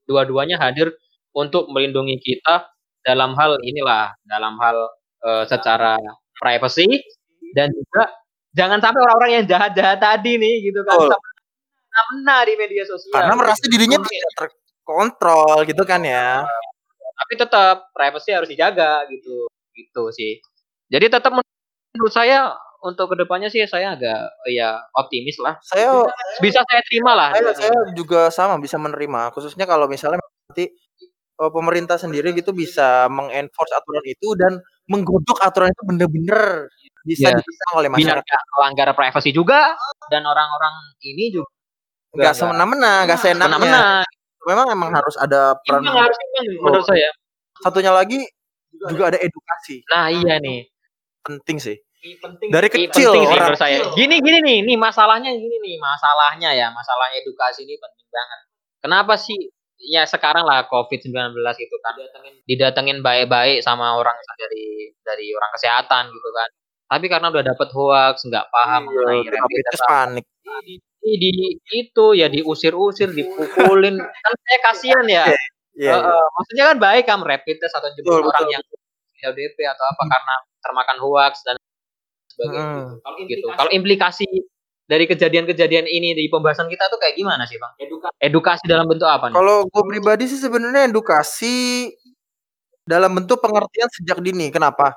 [0.04, 0.92] dua-duanya hadir
[1.32, 2.68] untuk melindungi kita
[3.08, 4.76] dalam hal inilah dalam hal
[5.24, 5.96] eh, secara
[6.36, 7.00] privacy
[7.56, 8.12] dan juga
[8.52, 11.16] jangan sampai orang-orang yang jahat-jahat tadi nih gitu kan Betul.
[12.12, 14.12] mena di media sosial karena merasa dirinya Oke.
[14.12, 16.44] tidak terkontrol gitu kan ya
[17.14, 19.48] tapi tetap privacy harus dijaga gitu.
[19.74, 20.32] Gitu sih.
[20.94, 22.54] Jadi tetap menurut saya
[22.84, 24.20] untuk ke depannya sih saya agak
[24.52, 25.56] ya optimis lah.
[25.64, 26.04] Saya
[26.44, 27.30] bisa saya terima lah.
[27.32, 29.32] saya, saya juga sama bisa menerima.
[29.34, 30.20] Khususnya kalau misalnya
[30.52, 30.68] nanti
[31.40, 34.54] eh, pemerintah sendiri gitu bisa mengenforce aturan itu dan
[34.92, 36.68] menggodok aturan itu bener-bener
[37.08, 37.40] bisa Iya.
[37.40, 39.76] dipasang oleh biar masyarakat nggak melanggar privasi juga
[40.12, 41.52] dan orang-orang ini juga
[42.16, 43.48] nggak semena-mena nggak seenaknya.
[43.48, 43.84] semena-mena
[44.44, 47.10] memang emang harus ada peran Imbang harus imbang menurut saya.
[47.62, 48.20] Satunya lagi
[48.74, 49.84] juga ada edukasi.
[49.88, 50.68] Nah iya nih.
[51.24, 51.78] Penting sih.
[52.20, 52.52] Penting.
[52.52, 53.80] Dari kecil penting sih orang- menurut saya.
[53.96, 58.40] gini gini nih nih masalahnya gini nih masalahnya ya masalah edukasi ini penting banget.
[58.84, 59.40] Kenapa sih
[59.80, 61.94] ya sekarang lah covid 19 itu kan.
[62.44, 63.00] Didatengin.
[63.00, 66.50] Baik-baik sama orang dari dari orang kesehatan gitu kan.
[66.92, 70.26] Tapi karena udah dapet hoax nggak paham mengenai Iya, rapid rapid test panik
[71.04, 71.48] di, di
[71.84, 75.26] itu ya diusir-usir dipukulin kan saya kasihan ya
[75.74, 76.06] Iya, Eh, iya.
[76.06, 78.54] eh, maksudnya kan baik kan rapid test atau jemput Betul, orang betul.
[78.54, 78.64] yang
[79.34, 81.56] LDP atau apa karena termakan hoax dan
[82.30, 82.78] sebagainya Hmm.
[82.78, 82.94] gitu.
[83.02, 83.46] Kalau gitu.
[83.58, 84.26] Kalau implikasi
[84.86, 87.74] dari kejadian-kejadian ini di pembahasan kita tuh kayak gimana sih, Bang?
[88.22, 89.36] Edukasi dalam bentuk apa nih?
[89.36, 91.90] Kalau gue pribadi sih sebenarnya edukasi
[92.86, 94.54] dalam bentuk pengertian sejak dini.
[94.54, 94.94] Kenapa?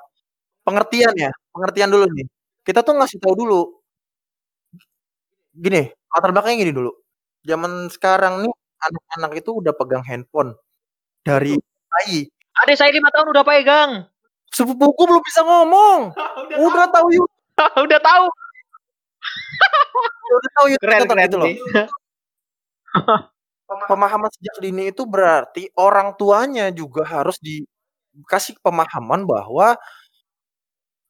[0.61, 2.27] Pengertian ya, pengertian dulu nih.
[2.69, 3.63] Kita tuh ngasih tahu dulu.
[5.57, 6.91] Gini, latar belakangnya gini dulu.
[7.47, 8.53] Zaman sekarang nih
[8.83, 10.55] anak-anak itu udah pegang handphone
[11.27, 11.59] dari
[11.91, 12.29] bayi.
[12.65, 13.91] Adik saya lima tahun udah pegang.
[14.55, 16.15] Sepupuku belum bisa ngomong.
[16.71, 17.29] Udah tahu yuk,
[17.85, 18.25] udah tahu.
[20.27, 21.51] udah tahu yuk Keren keren gitu loh.
[23.91, 29.75] Pemahaman sejak dini itu berarti orang tuanya juga harus dikasih pemahaman bahwa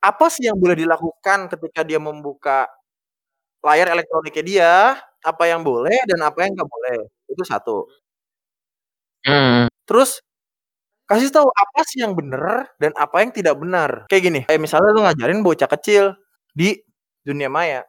[0.01, 2.65] apa sih yang boleh dilakukan ketika dia membuka
[3.67, 4.75] layar elektroniknya dia,
[5.27, 6.99] apa yang boleh dan apa yang nggak boleh.
[7.27, 7.91] Itu satu.
[9.27, 9.67] Hmm.
[9.89, 10.23] Terus
[11.11, 13.91] kasih tahu apa sih yang benar dan apa yang tidak benar.
[14.11, 16.15] Kayak gini, kayak misalnya lu ngajarin bocah kecil
[16.55, 16.79] di
[17.27, 17.83] dunia maya.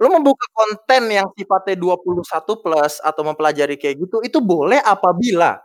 [0.00, 5.60] Lu membuka konten yang sifatnya 21 plus atau mempelajari kayak gitu, itu boleh apabila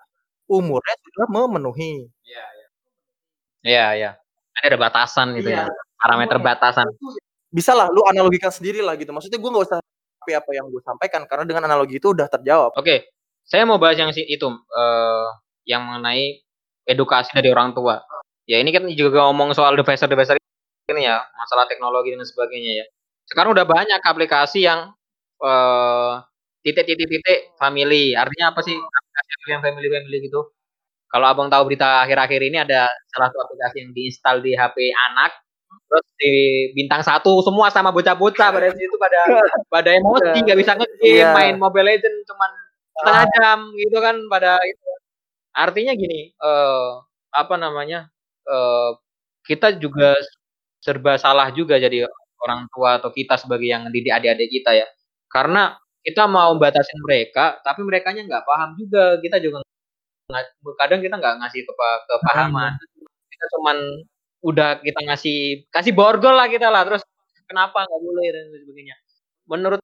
[0.52, 2.08] umurnya sudah memenuhi.
[3.64, 4.12] Iya, iya.
[4.62, 5.66] Ada batasan gitu ya.
[6.00, 6.88] Parameter batasan.
[7.56, 9.16] Bisa lah, lu analogikan sendiri lah gitu.
[9.16, 9.80] Maksudnya gue nggak usah
[10.26, 12.76] tapi apa yang gue sampaikan karena dengan analogi itu udah terjawab.
[12.76, 13.14] Oke,
[13.48, 15.28] saya mau bahas yang itu eh
[15.70, 16.44] yang mengenai
[16.90, 18.02] edukasi dari orang tua.
[18.50, 20.38] Ya ini kan juga ngomong soal device-device
[20.92, 22.86] ini ya, masalah teknologi dan sebagainya ya.
[23.30, 24.92] Sekarang udah banyak aplikasi yang
[25.44, 26.14] eh
[26.66, 28.14] titik-titik-titik family.
[28.18, 28.76] Artinya apa sih?
[28.78, 30.42] Aplikasi yang family-family gitu.
[31.12, 34.78] Kalau abang tahu berita akhir-akhir ini ada salah satu aplikasi yang diinstal di HP
[35.12, 35.32] anak,
[35.90, 36.34] terus di
[36.76, 39.20] bintang satu semua sama bocah-bocah pada situ pada
[39.70, 41.30] pada emosi nggak bisa ngegame, Iya.
[41.36, 42.52] main Mobile Legend cuman
[42.96, 44.88] setengah jam gitu kan pada itu.
[45.56, 46.90] Artinya gini, eh
[47.36, 48.08] apa namanya?
[48.48, 48.92] eh
[49.48, 50.14] kita juga
[50.82, 52.06] serba salah juga jadi
[52.46, 54.88] orang tua atau kita sebagai yang didik adik-adik kita ya.
[55.32, 59.18] Karena kita mau batasin mereka, tapi mereka nya nggak paham juga.
[59.22, 59.62] Kita juga
[60.82, 62.74] kadang kita nggak ngasih kepa kepahaman.
[63.30, 63.78] Kita cuman
[64.46, 67.02] udah kita ngasih kasih borgol lah kita lah terus
[67.50, 68.96] kenapa nggak boleh dan sebagainya.
[69.50, 69.82] Menurut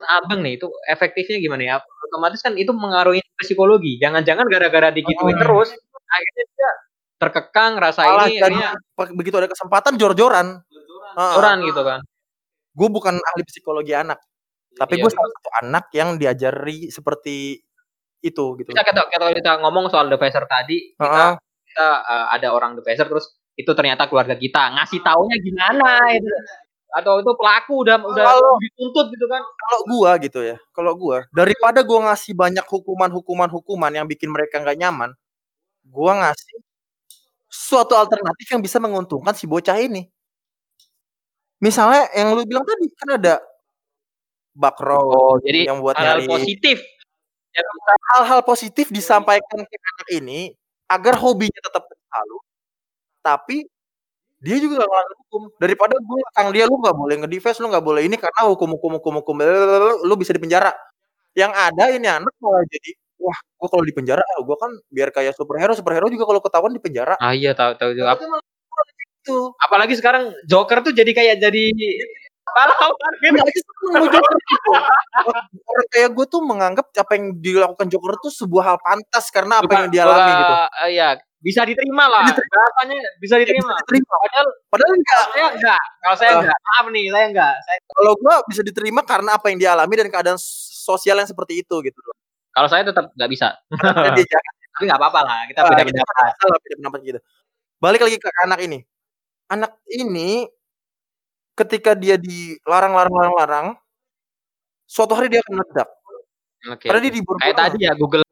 [0.00, 1.74] abang nih itu efektifnya gimana ya?
[2.10, 4.02] Otomatis kan itu mengaruhi psikologi.
[4.02, 5.40] Jangan-jangan gara-gara digituin oh.
[5.40, 5.70] terus
[6.10, 6.70] akhirnya dia
[7.20, 8.70] terkekang rasa Alah, ini akhirnya
[9.12, 10.58] begitu ada kesempatan jor-joran.
[10.66, 12.00] Jor-joran uh, gitu kan.
[12.74, 14.18] Gue bukan ahli psikologi anak.
[14.70, 17.58] Tapi iya, gue salah satu anak yang diajari seperti
[18.22, 18.70] itu gitu.
[18.70, 21.34] Kita kita, kita, kita ngomong soal devicer tadi, kita, uh -huh.
[21.66, 24.74] kita uh, ada orang devicer terus itu ternyata keluarga kita.
[24.76, 26.30] Ngasih taunya gimana itu
[26.90, 29.42] atau itu pelaku udah udah kalau, dituntut gitu kan.
[29.46, 34.26] Kalau gua gitu ya kalau gua daripada gua ngasih banyak hukuman hukuman hukuman yang bikin
[34.26, 35.14] mereka nggak nyaman
[35.86, 36.58] gua ngasih
[37.50, 40.06] suatu alternatif yang bisa menguntungkan si bocah ini.
[41.60, 43.34] Misalnya yang lu bilang tadi kan ada
[44.54, 46.78] bakro oh, jadi yang buat hal, -hal positif.
[48.14, 50.40] Hal-hal positif disampaikan ke anak ini
[50.86, 52.38] agar hobinya tetap selalu
[53.22, 53.66] tapi
[54.40, 55.42] dia juga gak melanggar hukum.
[55.60, 58.92] Daripada gue kang dia lu nggak boleh ngedefense lu nggak boleh ini karena hukum hukum
[59.00, 59.36] hukum hukum
[60.04, 60.72] lu bisa dipenjara
[61.36, 62.90] yang ada ini anak malah jadi
[63.20, 66.82] wah gue kalau di penjara gue kan biar kayak superhero superhero juga kalau ketahuan di
[66.82, 67.14] penjara.
[67.20, 68.16] Ah iya tahu tahu juga
[69.20, 71.64] itu apalagi sekarang Joker tuh jadi kayak jadi
[72.54, 73.38] pahlawan gitu.
[75.64, 79.72] Orang kayak gue tuh menganggap apa yang dilakukan Joker tuh sebuah hal pantas karena apa
[79.84, 80.54] yang dialami gitu.
[80.90, 81.08] Iya,
[81.40, 82.28] bisa diterima lah.
[82.28, 82.56] Diterima.
[82.60, 83.72] Rasanya bisa diterima.
[83.72, 84.14] Bisa diterima.
[84.20, 85.20] Padahal padahal enggak.
[85.32, 85.82] Saya enggak.
[86.04, 86.58] Kalau saya enggak.
[86.60, 87.54] Maaf nih, saya enggak.
[87.64, 91.74] Saya Kalau gua bisa diterima karena apa yang dialami dan keadaan sosial yang seperti itu
[91.86, 91.98] gitu
[92.50, 93.48] Kalau saya tetap enggak bisa.
[93.72, 96.32] Tapi enggak apa-apa lah, kita beda pendapat.
[96.40, 97.20] Beda pendapat gitu.
[97.80, 98.78] Balik lagi ke anak ini.
[99.50, 100.46] Anak ini
[101.60, 103.76] ketika dia dilarang-larang-larang,
[104.88, 105.88] suatu hari dia akan meledak.
[105.88, 106.76] Oke.
[106.76, 106.86] Okay.
[106.88, 107.36] Karena dia diburu.
[107.40, 108.24] Kayak tadi ya Google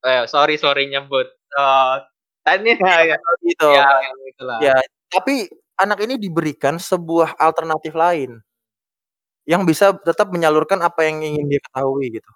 [0.00, 2.00] eh sorry sorry nyebut uh,
[2.40, 3.86] tadi ya, ya gitu ya,
[4.64, 4.74] ya
[5.12, 5.46] tapi
[5.76, 8.40] anak ini diberikan sebuah alternatif lain
[9.44, 12.30] yang bisa tetap menyalurkan apa yang ingin dia ketahui gitu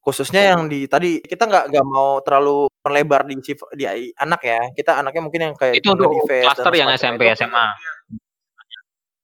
[0.00, 3.36] khususnya yang di tadi kita nggak nggak mau terlalu melebar di
[3.76, 3.84] di
[4.16, 7.44] anak ya kita anaknya mungkin yang kayak itu untuk klaster yang SMP itu.
[7.44, 7.66] SMA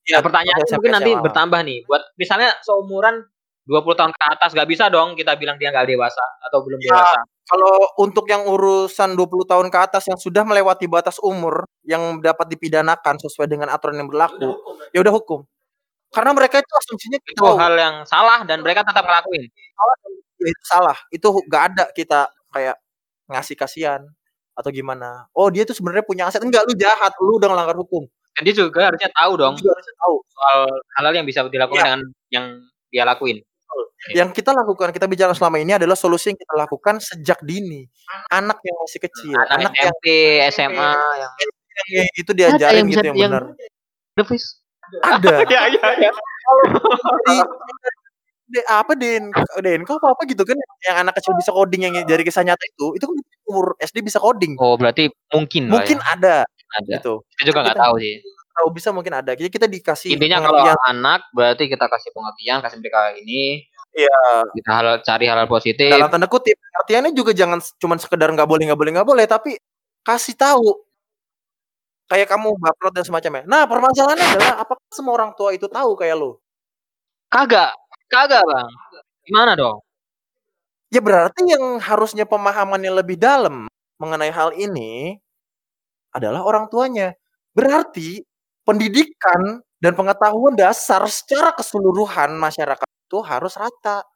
[0.06, 3.24] ya, nah, pertanyaan mungkin nanti bertambah nih buat misalnya seumuran
[3.66, 6.94] 20 tahun ke atas gak bisa dong kita bilang dia nggak dewasa atau belum ya,
[6.94, 7.20] dewasa.
[7.46, 12.50] Kalau untuk yang urusan 20 tahun ke atas yang sudah melewati batas umur yang dapat
[12.50, 14.54] dipidanakan sesuai dengan aturan yang berlaku,
[14.90, 15.46] ya udah hukum.
[16.10, 17.54] Karena mereka itu asumsinya itu tahu.
[17.54, 19.46] hal yang salah dan mereka tetap ngelakuin.
[20.36, 20.96] Salah, ya itu salah.
[21.08, 22.20] Itu gak ada kita
[22.52, 22.76] kayak
[23.32, 24.02] ngasih kasihan
[24.56, 25.28] atau gimana.
[25.36, 26.40] Oh, dia tuh sebenarnya punya aset.
[26.40, 28.08] Enggak, lu jahat, lu udah melanggar hukum.
[28.36, 29.54] Dan dia juga harusnya tahu dong.
[29.56, 30.58] Dia juga harusnya tahu soal
[31.00, 31.84] hal-hal yang bisa dilakukan ya.
[31.88, 32.00] dengan
[32.32, 32.44] yang
[32.92, 33.40] dia lakuin.
[34.12, 37.88] Yang kita lakukan, kita bicara selama ini adalah solusi yang kita lakukan sejak dini.
[38.30, 40.06] Anak yang masih kecil, anak, anak SMP,
[40.38, 41.32] yang SMA yang
[41.90, 43.44] yang itu diajarin yang gitu yang, yang benar.
[45.02, 45.34] Ada.
[45.52, 46.10] ya, ya, ya.
[48.46, 49.34] De, apa Den?
[49.58, 50.54] Den, kau apa apa gitu kan
[50.86, 53.16] yang anak kecil bisa coding yang dari kisah nyata itu, itu kan
[53.50, 54.54] umur SD bisa coding.
[54.62, 56.06] Oh, berarti mungkin Mungkin ya.
[56.14, 56.36] ada.
[56.78, 57.02] Ada.
[57.02, 57.14] Gitu.
[57.34, 58.14] Kita juga nggak tahu sih
[58.56, 59.36] tahu bisa mungkin ada.
[59.36, 63.68] Jadi kita dikasih intinya kalau anak berarti kita kasih pengertian, kasih mereka ini.
[63.92, 64.18] Iya.
[64.56, 65.92] Kita hal cari hal, -hal positif.
[65.92, 69.60] Dalam tanda kutip, artinya juga jangan cuma sekedar nggak boleh nggak boleh nggak boleh, tapi
[70.00, 70.84] kasih tahu.
[72.06, 73.42] Kayak kamu baprot dan semacamnya.
[73.50, 76.38] Nah, permasalahannya adalah apakah semua orang tua itu tahu kayak lo?
[77.26, 77.74] Kagak,
[78.10, 78.70] kagak bang.
[79.26, 79.78] Gimana dong?
[80.90, 83.66] Ya berarti yang harusnya pemahamannya lebih dalam
[83.98, 85.18] mengenai hal ini
[86.14, 87.12] adalah orang tuanya.
[87.52, 88.22] Berarti
[88.62, 94.06] pendidikan dan pengetahuan dasar secara keseluruhan masyarakat itu harus rata.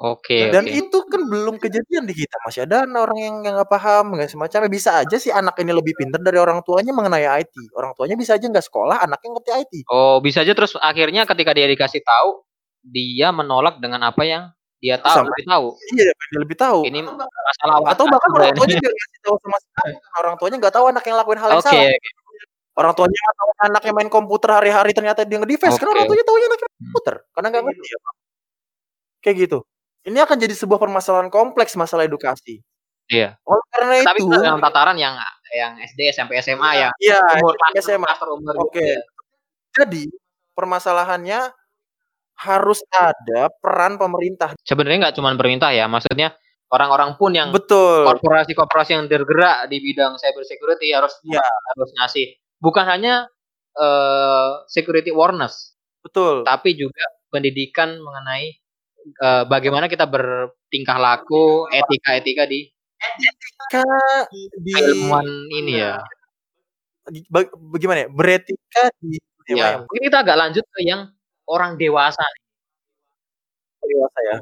[0.00, 0.48] Oke.
[0.48, 0.72] Dan oke.
[0.80, 2.32] itu kan belum kejadian di kita.
[2.48, 4.72] Masih ada orang yang nggak paham, nggak semacamnya.
[4.72, 7.52] Bisa aja sih anak ini lebih pintar dari orang tuanya mengenai IT.
[7.76, 9.72] Orang tuanya bisa aja nggak sekolah, anaknya ngerti IT.
[9.92, 12.40] Oh, bisa aja terus akhirnya ketika dia dikasih tahu,
[12.84, 14.44] dia menolak dengan apa yang
[14.80, 15.66] dia tahu, Sampai, lebih tahu.
[15.92, 16.78] Iya, dia lebih tahu.
[16.88, 19.92] Ini masalah atau bahkan orang tuanya nggak ngasih tahu sama sekali.
[20.24, 21.84] Orang tuanya nggak tahu anak yang lakuin hal yang okay, salah.
[21.92, 21.98] Okay.
[22.80, 25.80] Orang tuanya nggak tahu anaknya main komputer hari-hari ternyata dia nge-defense okay.
[25.84, 26.84] karena orang tuanya tahunya anaknya main hmm.
[26.88, 28.14] komputer karena nggak ngerti ya Pak.
[29.20, 29.58] Kayak gitu.
[30.00, 32.64] Ini akan jadi sebuah permasalahan kompleks masalah edukasi.
[33.12, 33.36] Iya.
[33.44, 34.32] Oleh karena Tapi itu.
[34.32, 35.14] Tapi dalam tataran yang
[35.52, 36.88] yang SD, SMP, SMA ya.
[36.96, 37.20] Iya.
[37.36, 38.08] Umur SMA.
[38.08, 38.56] Oke.
[38.72, 38.92] Okay.
[38.96, 39.02] Ya.
[39.76, 40.08] Jadi
[40.56, 41.59] permasalahannya
[42.40, 44.56] harus ada peran pemerintah.
[44.64, 46.32] Sebenarnya nggak cuma pemerintah ya, maksudnya
[46.72, 51.42] orang-orang pun yang betul korporasi-korporasi yang bergerak di bidang cyber security harus ya.
[51.42, 52.26] harus ngasih
[52.62, 53.28] bukan hanya
[53.76, 58.56] uh, security awareness, betul, tapi juga pendidikan mengenai
[59.20, 62.70] uh, bagaimana kita bertingkah laku, etika-etika di
[63.00, 63.84] etika
[64.56, 66.00] di ilmuwan ini ya.
[67.72, 68.08] Bagaimana ya?
[68.12, 69.18] Beretika di
[69.50, 69.82] ya.
[69.82, 71.10] Mungkin kita agak lanjut ke yang
[71.50, 72.22] orang dewasa.
[73.82, 74.34] Dewasa ya.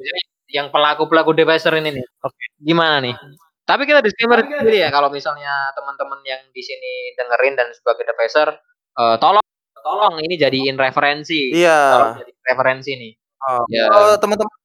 [0.48, 2.04] Yang pelaku-pelaku devicer ini nih.
[2.24, 2.36] Oke.
[2.36, 2.46] Okay.
[2.60, 3.16] Gimana nih?
[3.68, 8.48] Tapi kita disclaimer sendiri ya kalau misalnya teman-teman yang di sini dengerin dan sebagai devicer
[8.96, 9.44] uh, tolong
[9.76, 11.52] tolong ini jadiin referensi.
[11.52, 12.16] Iya.
[12.16, 13.12] Jadiin referensi nih.
[13.38, 13.86] Oh, ya.
[13.92, 14.58] Oh, teman-teman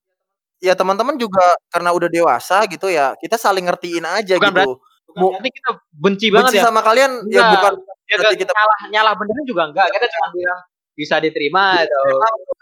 [0.64, 4.72] ya teman-teman juga karena udah dewasa gitu ya, kita saling ngertiin aja bukan gitu.
[5.14, 6.64] Bukan kita benci banget benci ya.
[6.66, 7.72] sama kalian ya bukan
[8.08, 9.86] ya, berarti kita nyalah nyalah beneran juga enggak.
[9.92, 10.60] Kita cuma bilang
[10.94, 12.04] bisa diterima atau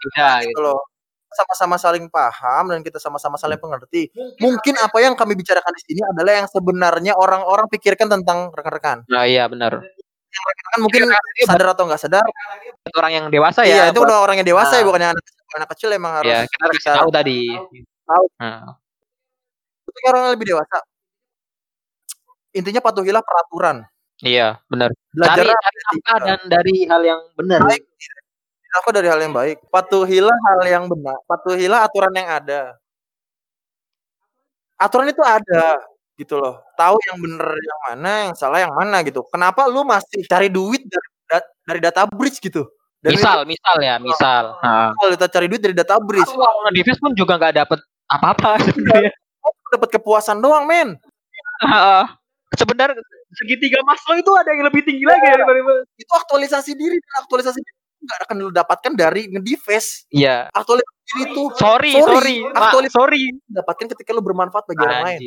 [0.09, 0.59] tidak gitu.
[0.61, 0.81] loh
[1.33, 4.13] sama-sama saling paham dan kita sama-sama saling mengerti.
[4.37, 9.03] Mungkin apa yang kami bicarakan di sini adalah yang sebenarnya orang-orang pikirkan tentang rekan-rekan.
[9.09, 9.81] Nah, iya benar.
[9.81, 11.01] Yang rekan mungkin
[11.45, 12.25] sadar atau enggak sadar.
[12.93, 13.89] Orang yang dewasa ya.
[13.89, 14.79] Iya, itu udah orang yang dewasa nah.
[14.81, 15.25] ya, bukannya anak,
[15.57, 16.31] anak kecil emang harus.
[16.31, 17.41] Ya, kita harus tahu tadi.
[18.05, 18.25] Tahu.
[18.37, 18.77] Nah.
[19.89, 20.77] Ketika orang yang lebih dewasa,
[22.55, 23.85] intinya patuhilah peraturan.
[24.23, 24.89] Iya, benar.
[25.11, 27.59] Belajar dari, apa dan dari hal yang benar.
[27.67, 27.83] Baik,
[28.81, 29.61] aku dari hal yang baik.
[29.69, 31.17] Patuhilah hal yang benar.
[31.29, 32.61] Patuhilah aturan yang ada.
[34.81, 35.79] Aturan itu ada
[36.17, 36.61] gitu loh.
[36.77, 39.21] Tahu yang benar yang mana, yang salah yang mana gitu.
[39.29, 41.07] Kenapa lu masih cari duit dari
[41.63, 42.67] dari data bridge gitu?
[43.03, 44.55] Dari misal, misal ya, misal.
[44.63, 44.95] Nah.
[44.95, 46.29] Kalau kita cari duit dari data bridge.
[46.29, 49.11] Kalau di pun juga nggak dapet apa-apa sebenarnya.
[49.73, 50.95] Dapat kepuasan doang, men.
[52.53, 53.01] Sebenarnya
[53.33, 58.19] segitiga Maslow itu ada yang lebih tinggi lagi daripada itu aktualisasi diri, aktualisasi diri nggak
[58.27, 60.05] akan lu dapatkan dari ngedives.
[60.11, 60.51] Iya.
[60.51, 61.43] Aktualisasi diri itu.
[61.55, 62.37] Sorry, sorry.
[62.43, 62.89] sorry.
[62.91, 63.23] sorry.
[63.47, 65.19] Dapatkan ketika lu bermanfaat bagi orang lain.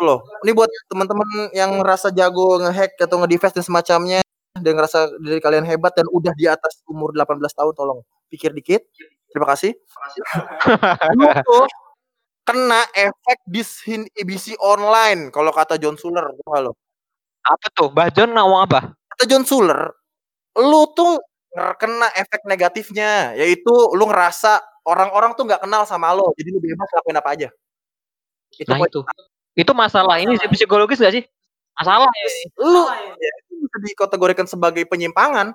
[0.00, 0.24] loh.
[0.44, 4.20] Ini buat teman-teman yang ngerasa jago ngehack atau ngedives dan semacamnya
[4.56, 8.00] dan ngerasa diri kalian hebat dan udah di atas umur 18 tahun tolong
[8.32, 8.84] pikir dikit.
[9.28, 9.76] Terima kasih.
[11.18, 11.68] lu tuh
[12.46, 16.24] kena efek disinhibisi online kalau kata John Suller.
[16.48, 16.72] Halo.
[17.46, 17.88] Apa tuh?
[17.92, 18.96] Mbah John ngomong apa?
[19.12, 19.92] Kata John Suller,
[20.56, 21.20] lu tuh
[21.80, 26.88] kena efek negatifnya yaitu lu ngerasa orang-orang tuh nggak kenal sama lo jadi lu bebas
[26.96, 27.48] lakuin apa aja.
[28.56, 29.00] Itu nah, itu.
[29.56, 31.24] itu masalah ini sih psikologis gak sih?
[31.76, 32.08] Masalah.
[32.08, 32.28] Ya.
[32.64, 35.52] lu ya, itu bisa dikategorikan sebagai penyimpangan.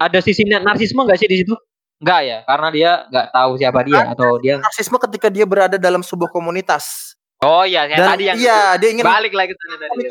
[0.00, 1.54] Ada sisi narsisme gak sih di situ?
[2.02, 6.02] Enggak ya karena dia nggak tahu siapa dia atau dia narsisme ketika dia berada dalam
[6.02, 7.14] sebuah komunitas.
[7.38, 10.10] Oh iya yang tadi yang iya dia ingin balik lagi tadi.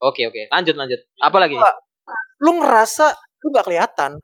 [0.00, 0.48] Oke oke.
[0.48, 1.00] Lanjut lanjut.
[1.20, 1.60] Apa lagi
[2.42, 4.20] lu ngerasa lu gak kelihatan.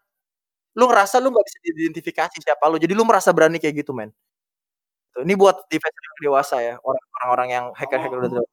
[0.78, 2.76] Lu ngerasa lu gak bisa diidentifikasi siapa lu.
[2.80, 4.12] Jadi lu merasa berani kayak gitu men.
[5.12, 8.48] Ini buat defense yang dewasa ya orang-orang yang hacker-hacker udah oh.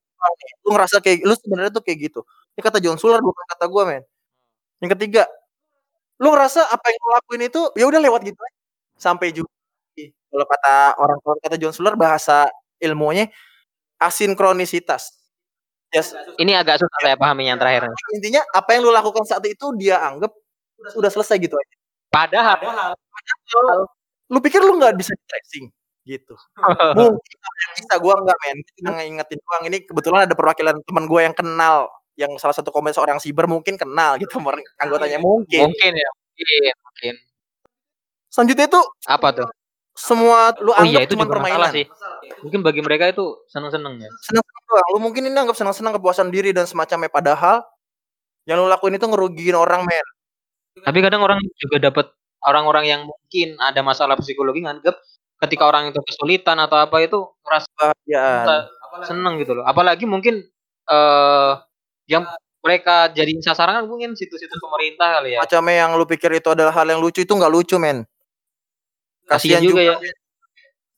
[0.68, 2.20] lu ngerasa kayak lu sebenarnya tuh kayak gitu.
[2.56, 4.04] Ini kata John Suller bukan kata gue men.
[4.84, 5.24] Yang ketiga
[6.20, 8.60] lu ngerasa apa yang lu lakuin itu ya udah lewat gitu aja.
[9.00, 9.48] Sampai juga
[10.30, 12.52] kalau kata orang kata John Suller bahasa
[12.84, 13.32] ilmunya
[14.00, 15.19] asinkronisitas
[15.90, 16.14] Yes.
[16.38, 17.90] Ini agak susah saya pahami yang terakhir.
[18.14, 20.30] Intinya apa yang lu lakukan saat itu dia anggap
[20.94, 21.76] sudah selesai gitu aja.
[22.10, 23.78] Padahal, padahal, padahal
[24.30, 25.70] lu pikir lu nggak bisa tracing
[26.06, 26.38] gitu.
[26.98, 27.38] Mungkin
[27.78, 31.90] bisa gua nggak men, cuma ngingetin doang ini kebetulan ada perwakilan teman gua yang kenal
[32.20, 34.38] yang salah satu komen seorang siber mungkin kenal gitu
[34.82, 35.70] anggotanya mungkin.
[35.70, 37.14] Mungkin ya, mungkin, mungkin.
[38.30, 39.50] Selanjutnya itu apa tuh?
[40.00, 41.76] Semua lu oh, iya, itu cuma permainan.
[41.76, 41.84] sih.
[42.40, 44.10] Mungkin bagi mereka itu seneng-seneng ya.
[44.24, 44.88] Seneng-seneng doang.
[44.96, 47.68] Lu mungkin ini anggap seneng-seneng kepuasan diri dan semacamnya padahal
[48.48, 50.08] yang lu lakuin itu ngerugiin orang, men.
[50.80, 52.08] Tapi kadang orang juga dapat
[52.48, 54.96] orang-orang yang mungkin ada masalah psikologi nganggap
[55.44, 58.48] ketika orang itu kesulitan atau apa itu merasa ya
[59.04, 59.68] seneng gitu loh.
[59.68, 60.40] Apalagi mungkin
[60.88, 61.60] eh uh,
[62.08, 62.24] yang
[62.60, 65.40] mereka jadi sasaran kan mungkin situs-situs pemerintah kali ya.
[65.44, 68.04] Macamnya yang lu pikir itu adalah hal yang lucu itu nggak lucu, men.
[69.30, 69.96] Kasihan juga, juga ya.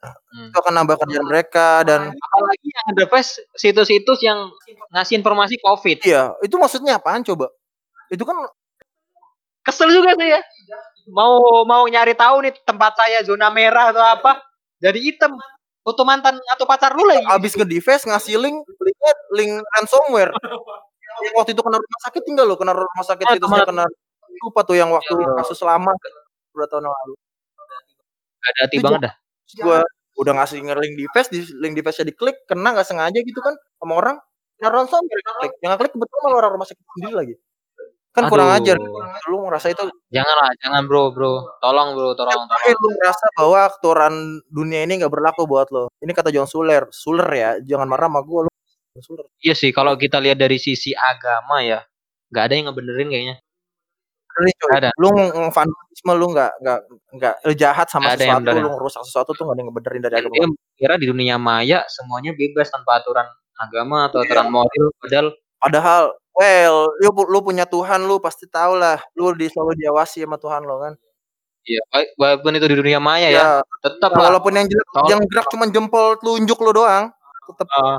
[0.01, 0.49] Hmm.
[0.49, 3.05] Itu akan nambah kerjaan mereka dan apalagi yang ada
[3.53, 4.49] situs-situs yang
[4.95, 6.01] ngasih informasi COVID.
[6.01, 7.53] Iya, itu maksudnya apaan coba?
[8.09, 8.39] Itu kan
[9.61, 10.41] kesel juga sih ya.
[11.11, 14.41] Mau mau nyari tahu nih tempat saya zona merah atau apa,
[14.81, 15.37] jadi hitam.
[15.81, 17.25] Foto mantan atau pacar lu lagi.
[17.25, 20.29] Abis nge-device ngasih link, linknya link ransomware.
[21.25, 23.85] yang waktu itu kena rumah sakit tinggal lo, kena rumah sakit oh, itu kena
[24.41, 25.41] lupa tuh yang waktu ya.
[25.41, 25.89] kasus lama
[26.53, 27.13] berapa tahun lalu.
[28.41, 29.13] Gak ada hati banget dah.
[29.61, 29.79] Gue
[30.19, 33.55] udah ngasih nge-link di face, di link di face diklik, kena gak sengaja gitu kan
[33.79, 34.17] sama orang.
[34.61, 35.53] Nah, langsung klik.
[35.61, 37.33] Yang klik kebetulan malah orang rumah sakit sendiri lagi.
[38.11, 38.31] Kan Aduh.
[38.35, 38.77] kurang ajar.
[39.31, 41.47] Lu ngerasa itu Janganlah, jangan bro, bro.
[41.63, 42.75] Tolong bro, tolong, tolong.
[42.75, 44.13] Lu ngerasa bahwa aturan
[44.51, 45.89] dunia ini gak berlaku buat lo.
[46.03, 46.91] Ini kata John Suler.
[46.91, 48.51] Suler ya, jangan marah sama gue lu.
[48.99, 49.25] Suler.
[49.39, 51.79] Iya sih, kalau kita lihat dari sisi agama ya,
[52.29, 53.35] nggak ada yang ngebenerin kayaknya.
[54.41, 54.89] Sorry coy, Ada.
[54.97, 56.79] lu ng vandalisme lu nggak nggak
[57.13, 58.57] nggak lu jahat sama ada sesuatu, ya?
[58.57, 60.33] lu ngerusak sesuatu tuh nggak ada yang ngebenerin dari agama.
[60.33, 60.47] dia
[60.81, 63.29] kira di dunia maya semuanya bebas tanpa aturan
[63.61, 64.33] agama atau Iya.
[64.33, 65.27] aturan moral, padahal
[65.61, 70.41] Padahal, well, lu lu punya Tuhan lu pasti tahu lah, lu di selalu diawasi sama
[70.41, 70.97] Tuhan lo kan.
[71.61, 73.49] ya wa walaupun itu di dunia maya ya, Iya,
[73.85, 77.13] tetap nah, walaupun yang gerak tol yang gerak cuman jempol telunjuk lu doang,
[77.45, 77.97] tetep Heeh,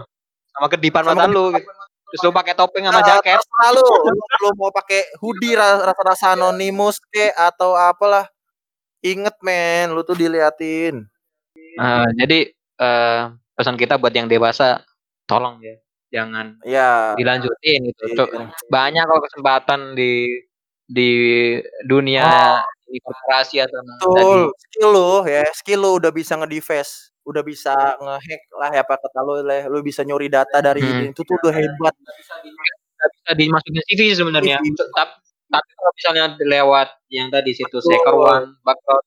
[0.51, 1.92] sama kedipan sama mata lu, kedipan gitu.
[2.13, 3.41] Terus lu pakai topeng sama Nah, jaket.
[3.41, 8.29] terserah lu, mau pakai hoodie ra rasa-rasa anonimus kek atau apalah.
[9.05, 11.09] Inget men, lu tuh diliatin.
[11.57, 12.39] Eee, jadi,
[12.81, 13.21] eee,
[13.57, 14.85] pesan kita buat yang dewasa,
[15.29, 15.75] tolong ya,
[16.13, 17.17] jangan Iya.
[17.19, 18.05] dilanjutin gitu.
[18.17, 18.47] Cu Iya.
[18.73, 20.13] banyak kok kesempatan di
[20.97, 21.11] di
[21.91, 22.61] dunia Oh.
[22.93, 23.81] di korporasi atau
[24.17, 28.83] tadi Betul, skill lu ya, skill lu udah bisa nge-defaced, udah bisa nge-hack lah ya
[28.83, 31.11] apa kata lu leh, lu bisa nyuri data dari Hmm.
[31.15, 31.95] itu tuh udah hebat.
[31.95, 32.17] nggak
[33.19, 34.59] bisa dimasukin CV sebenarnya.
[34.97, 35.11] Tap
[35.53, 37.93] tapi kalau misalnya lewat yang tadi situs Betul.
[37.95, 39.05] HackerOne, Bugcrowd,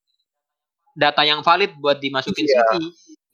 [0.98, 2.64] data yang valid buat dimasukin Iya.
[2.66, 2.74] CV.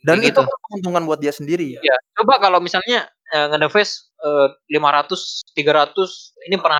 [0.07, 0.49] Dan Kayak itu gitu.
[0.49, 1.77] kan keuntungan buat dia sendiri.
[1.81, 6.79] Iya, coba kalau misalnya, eee, nge-deface, eee, 500, 300 ini pernah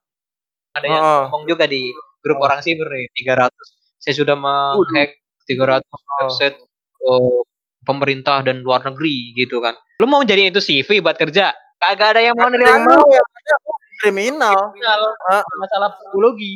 [0.77, 1.23] ada yang Heeh.
[1.29, 1.91] ngomong juga di
[2.23, 2.47] grup Oh.
[2.49, 3.67] orang siber nih, 300
[4.01, 5.11] saya sudah meng-hack
[5.49, 6.29] 300 Heeh.
[6.29, 6.57] website,
[7.03, 7.39] eee,
[7.85, 9.73] pemerintah dan luar negeri gitu kan.
[10.01, 11.53] Lu mau jadiin itu CV buat kerja?
[11.81, 13.01] Kagak ada yang mau nerima lu.
[13.01, 14.53] lu kriminal.
[14.73, 15.43] Kriminal, Heeh.
[15.57, 16.53] masalah psikologi.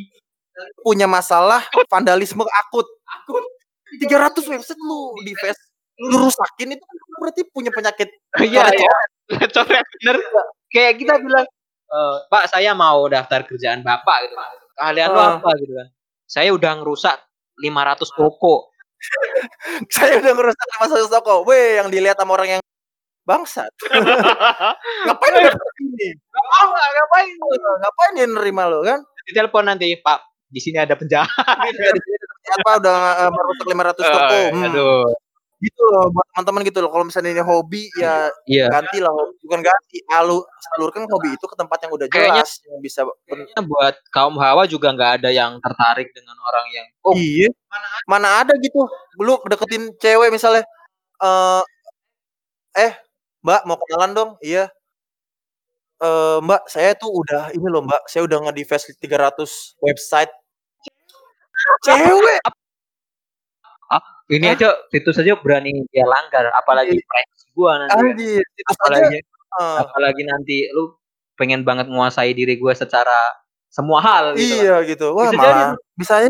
[0.86, 2.88] Punya masalah vandalisme akut.
[4.02, 5.62] 300 website lu defaced,
[6.10, 8.10] lu rusakin itu kan berarti punya penyakit
[8.42, 8.96] Iya iya,
[9.56, 10.18] coret bener.
[10.74, 11.46] Kayak kita bilang,
[11.88, 14.52] eee, "Pak, saya mau daftar kerjaan Bapak," gitu kan.
[14.76, 15.34] "Keahlian lu Heeh.
[15.40, 15.88] apa?" Gitu kan.
[16.28, 17.18] "Saya udah ngerusak
[17.64, 18.75] 500 toko."
[19.96, 21.34] Saya udah ngerusak 500 toko.
[21.48, 22.62] Weh, yang dilihat sama orang yang
[23.28, 23.72] bangsat.
[25.08, 26.10] Ngapain lu daftar ini?
[26.18, 27.30] Nggak mau ngapain
[27.84, 29.00] ngapain dia nerima lu kan?
[29.30, 30.20] Ditelepon nanti, "Pak,
[30.50, 31.30] di sini ada penjahat."
[31.72, 32.18] di sini
[32.62, 34.40] apa udah, eee, merusak 500 toko.
[34.54, 34.66] Hmm.
[34.70, 35.06] aduh.
[35.64, 36.90] Gitu loh buat teman-teman gitu loh.
[36.92, 38.68] Kalau misalnya ini hobi ya Iya.
[38.76, 40.44] gantilah hobi bukan ganti, alu
[40.76, 44.64] salurkan hobi itu ke tempat yang udah Kayaknya jelas, yang bisa kayaknya buat kaum hawa
[44.68, 47.48] juga nggak ada yang tertarik dengan orang yang, "Oh, Iya.
[48.12, 48.80] Mana ada gitu,
[49.24, 50.64] lu deketin cewek misalnya,
[51.24, 51.62] eee,
[52.78, 52.94] "Eh,
[53.46, 54.72] Mbak mau kenalan dong?" "Iya."
[56.04, 60.32] "Eee, Mbak, saya tuh udah ini loh Mbak, saya udah nge-defaced 300 website."
[61.86, 62.42] Cewek!
[63.86, 64.02] Ah,
[64.34, 64.56] ini Hah?
[64.58, 67.06] aja situs aja berani dia langgar, apalagi Iya.
[67.06, 68.06] privasi gua nanti kan.
[68.10, 69.76] Anjir, aja Apalagi heeh.
[69.80, 70.84] apalagi nanti lu
[71.38, 73.14] pengen banget menguasai diri gua secara
[73.70, 74.64] semua hal gitu kan.
[74.66, 75.06] Iya gitu.
[75.14, 75.82] Wah, Bisa jadi malah tuh.
[75.96, 76.30] bisa aja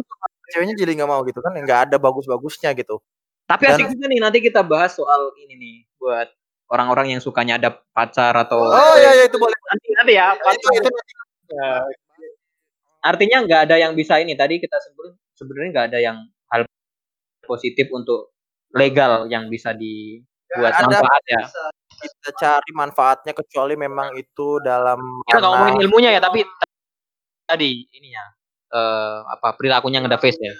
[0.51, 2.99] ceweknya jadi nggak mau gitu kan, nggak ada bagus-bagusnya gitu.
[3.45, 6.27] Tapi Dan asik juga nih nanti kita bahas soal ini nih, buat
[6.73, 9.53] orang-orang yang sukanya ada pacar atau Oh, iya iya itu boleh.
[9.69, 11.13] nanti nanti ya, Itu part itu itu nanti.
[11.53, 11.69] Ya.
[13.05, 16.17] Artinya nggak ada yang bisa ini tadi kita sebelum sebenarnya nggak ada yang
[17.47, 18.33] positif untuk
[18.75, 21.39] legal yang bisa dibuat ada manfaat ya.
[21.45, 21.63] bisa
[21.95, 26.43] kita cari manfaatnya kecuali memang itu dalam Kita nggak ngomongin ilmunya ya, tapi
[27.47, 28.25] tadi ininya
[28.73, 30.53] eee, apa perilakunya nge-deface ya.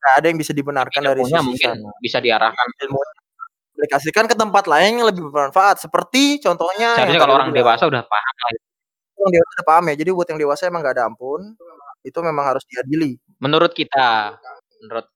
[0.00, 1.90] nggak ada yang bisa dibenarkan dari sisi mungkin sana.
[2.04, 2.66] bisa diarahkan.
[2.86, 3.14] Ilmunya
[3.76, 8.34] aplikasikan ke tempat lain yang lebih bermanfaat seperti contohnya Seharusnya kalau orang dewasa udah paham
[8.40, 8.50] lah.
[8.54, 8.60] ya.
[9.20, 9.94] Yang dewasa udah paham ya.
[10.00, 11.40] Jadi buat yang dewasa emang nggak ada ampun.
[12.06, 13.18] Itu memang harus diadili.
[13.42, 14.38] Menurut kita,
[14.84, 15.06] menurut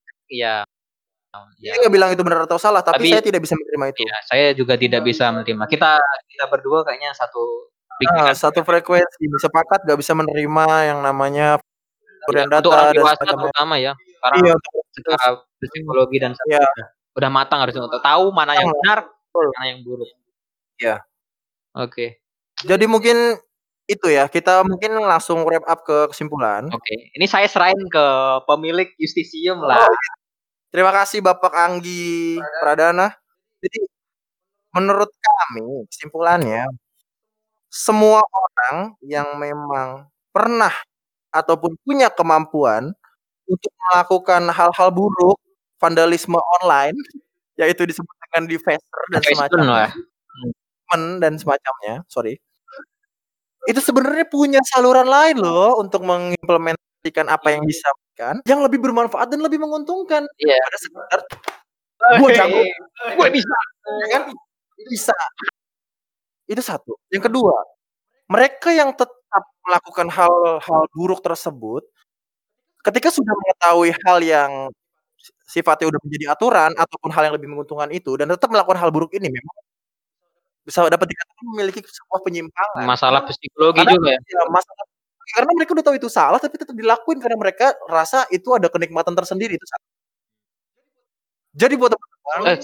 [1.56, 1.80] iya, Saya ya.
[1.86, 4.00] nggak bilang itu benar atau salah, tapi Tapi saya tidak bisa menerima itu.
[4.02, 5.64] iya, saya juga tidak bisa menerima.
[5.66, 5.90] Kita
[6.26, 7.70] kita berdua kayaknya satu
[8.00, 11.60] Nah, satu frekuensi sepakat nggak bisa menerima yang namanya
[12.32, 13.36] Iya, untuk data orang dan dewasa semacamnya.
[13.44, 13.92] terutama ya,
[14.24, 15.26] karena Iya, untuk secara
[15.60, 16.64] psikologi dan Iya.
[17.12, 19.46] udah matang harusnya untuk tahu mana yang benar, Betul.
[19.52, 20.08] mana yang buruk.
[20.80, 20.96] Iya.
[21.76, 22.06] Oke.
[22.64, 23.36] Jadi mungkin
[23.84, 26.72] itu ya, kita mungkin langsung wrap up ke kesimpulan.
[26.72, 27.12] Oke.
[27.12, 28.04] Ini saya serahin ke
[28.48, 29.84] pemilik Justisium Oh, lah.
[29.84, 30.12] iya.
[30.70, 33.10] Terima kasih Bapak Anggi Pradana.
[33.58, 33.78] Jadi
[34.76, 36.64] menurut kami kesimpulannya
[37.70, 40.74] semua orang yang memang pernah
[41.34, 42.94] ataupun punya kemampuan
[43.50, 45.38] untuk melakukan hal-hal buruk,
[45.82, 46.96] vandalisme online,
[47.58, 49.88] yaitu disebut dengan defacer dan semacamnya,
[50.92, 52.38] men dan semacamnya, sorry.
[53.68, 57.88] Itu sebenarnya punya saluran lain loh untuk mengimplementasikan apa yang bisa
[58.20, 60.52] kan, yang lebih bermanfaat dan lebih menguntungkan Iya.
[60.60, 61.20] daripada sekedar
[62.20, 62.60] gue jago,
[63.16, 63.58] gue bisa,
[64.04, 64.22] ya kan?
[64.92, 65.16] Bisa.
[66.48, 66.92] Itu satu.
[67.12, 67.56] Yang kedua,
[68.32, 71.84] mereka yang tetap melakukan hal-hal buruk tersebut,
[72.86, 74.52] ketika sudah mengetahui hal yang
[75.20, 78.88] si sifatnya udah menjadi aturan ataupun hal yang lebih menguntungkan itu dan tetap melakukan hal
[78.94, 79.56] buruk ini memang
[80.64, 82.84] bisa dapat dikatakan memiliki sebuah penyimpangan.
[82.88, 84.20] Masalah psikologi Karena juga ya.
[84.20, 84.84] ya masalah
[85.36, 89.14] karena mereka udah tahu itu salah tapi tetap dilakuin karena mereka rasa itu ada kenikmatan
[89.14, 89.86] tersendiri itu salah.
[91.50, 92.58] Jadi buat teman-teman, Eh,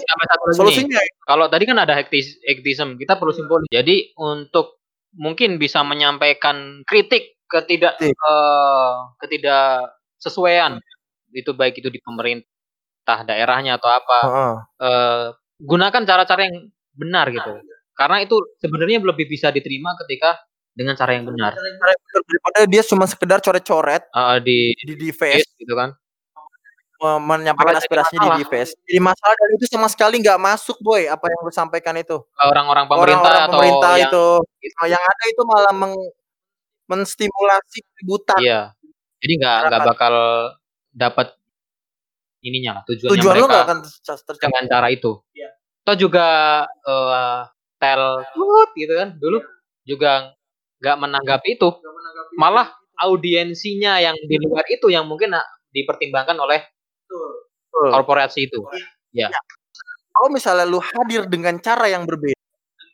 [0.55, 0.95] solusinya
[1.27, 3.67] Kalau tadi kan ada hektis, hektism, kita perlu simbolis.
[3.67, 4.79] Jadi untuk
[5.19, 8.15] mungkin bisa menyampaikan kritik ketidak Kritik.
[8.15, 8.93] eh,
[9.23, 10.79] ketidak sesuaian
[11.31, 14.55] itu baik itu di pemerintah daerahnya atau apa Heeh.
[14.83, 15.25] eh,
[15.63, 17.61] gunakan cara-cara yang benar gitu
[17.97, 20.37] karena itu sebenarnya lebih bisa diterima ketika
[20.77, 24.93] dengan cara yang benar Cara yang benar daripada dia cuma sekedar coret-coret Eh, di di
[24.95, 25.97] di face gitu kan
[26.97, 28.73] me- menyampaikan aspirasinya di face.
[28.79, 32.17] Jadi masalah dan itu sama sekali nggak masuk boy apa yang lu sampaikan itu.
[32.39, 34.25] orang-orang pemerintah Orang-orang atau pemerintah yang itu
[34.87, 36.09] yang ada itu malah meng-
[36.87, 38.37] menstimulasi keributan.
[38.39, 38.61] iya
[39.17, 40.13] jadi nggak nggak bakal
[40.89, 41.27] dapat
[42.39, 44.45] ininya lah tujuannya Tujuan mereka nggak akan terca- tercapai.
[44.47, 45.11] dengan cara itu.
[45.33, 45.49] Iya.
[45.83, 46.27] Atau juga
[46.65, 47.39] eh
[47.77, 48.01] tel
[48.31, 49.37] tut gitu kan dulu
[49.83, 50.33] juga
[50.81, 51.69] nggak menanggapi itu,
[52.37, 52.69] malah
[53.01, 56.61] audiensinya yang di luar itu yang mungkin ah, dipertimbangkan oleh
[57.07, 57.89] Betul.
[57.93, 58.59] korporasi itu.
[60.13, 62.41] Kalau misalnya lu hadir dengan cara yang berbeda,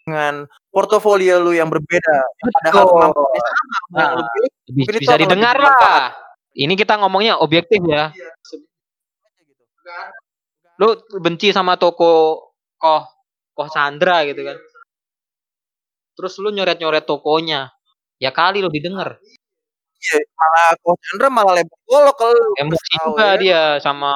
[0.04, 0.34] dengan
[0.72, 3.14] portofolio lu yang berbeda, yang padahal sama yang
[3.94, 4.10] Nah.
[4.20, 5.88] lu pilih, Lebih itu bisa lebih didengar bermanfaat.
[5.88, 6.06] lah.
[6.54, 8.12] Ini kita ngomongnya objektif ya.
[8.12, 8.58] gitu.
[10.82, 10.88] Lu
[11.22, 12.42] benci sama toko
[12.82, 13.04] Koh
[13.54, 14.58] Koh Sandra gitu kan.
[16.14, 17.74] Terus lu nyoret-nyoret tokonya.
[18.22, 19.18] Ya kali lu didengar.
[20.04, 22.48] Iya, malah Coach Chandra malah lebar golok ke lu.
[22.60, 23.40] Emosi juga ya.
[23.40, 24.12] dia sama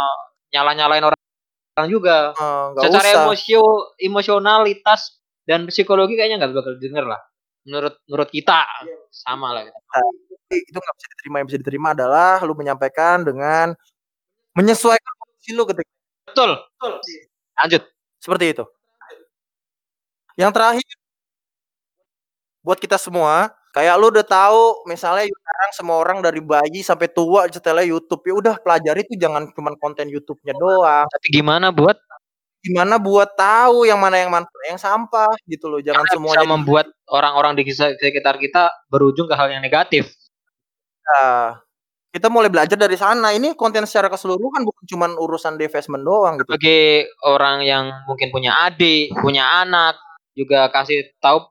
[0.51, 1.21] nyala-nyalain orang
[1.79, 2.17] orang juga.
[2.35, 3.23] Nggak Secara usah.
[3.23, 3.63] emosio
[3.97, 5.01] emosionalitas
[5.47, 7.21] dan psikologi kayaknya nggak bakal denger lah.
[7.63, 8.67] Menurut menurut kita
[9.11, 9.63] sama lah.
[9.67, 9.79] gitu.
[10.47, 13.75] itu nggak bisa diterima yang bisa diterima adalah lu menyampaikan dengan
[14.55, 15.91] menyesuaikan kondisi lu ketika
[16.31, 16.51] Betul.
[17.57, 17.83] Lanjut.
[18.19, 18.63] seperti itu.
[20.37, 20.96] Yang terakhir
[22.67, 27.47] buat kita semua, kayak lu udah tahu misalnya sekarang semua orang dari bayi sampai tua
[27.47, 31.07] setelah YouTube ya udah pelajari tuh jangan cuma konten YouTube-nya doang.
[31.07, 31.95] Tapi gimana buat
[32.67, 35.79] Gimana buat tahu yang mana yang manfaat, yang sampah gitu loh.
[35.79, 40.11] Jangan semuanya bisa membuat orang-orang di sekitar kita berujung ke hal yang negatif.
[40.99, 41.63] kita.
[42.11, 43.29] Kita mulai belajar dari sana.
[43.31, 46.49] Ini konten secara keseluruhan bukan cuma urusan divestment doang gitu.
[46.49, 49.95] Sebagai orang yang mungkin punya adik, punya anak,
[50.33, 51.45] juga kasih tahu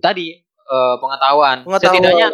[0.00, 1.62] tadi eh, pengetahuan.
[1.68, 1.94] Pengetahuan.
[2.00, 2.28] Setidaknya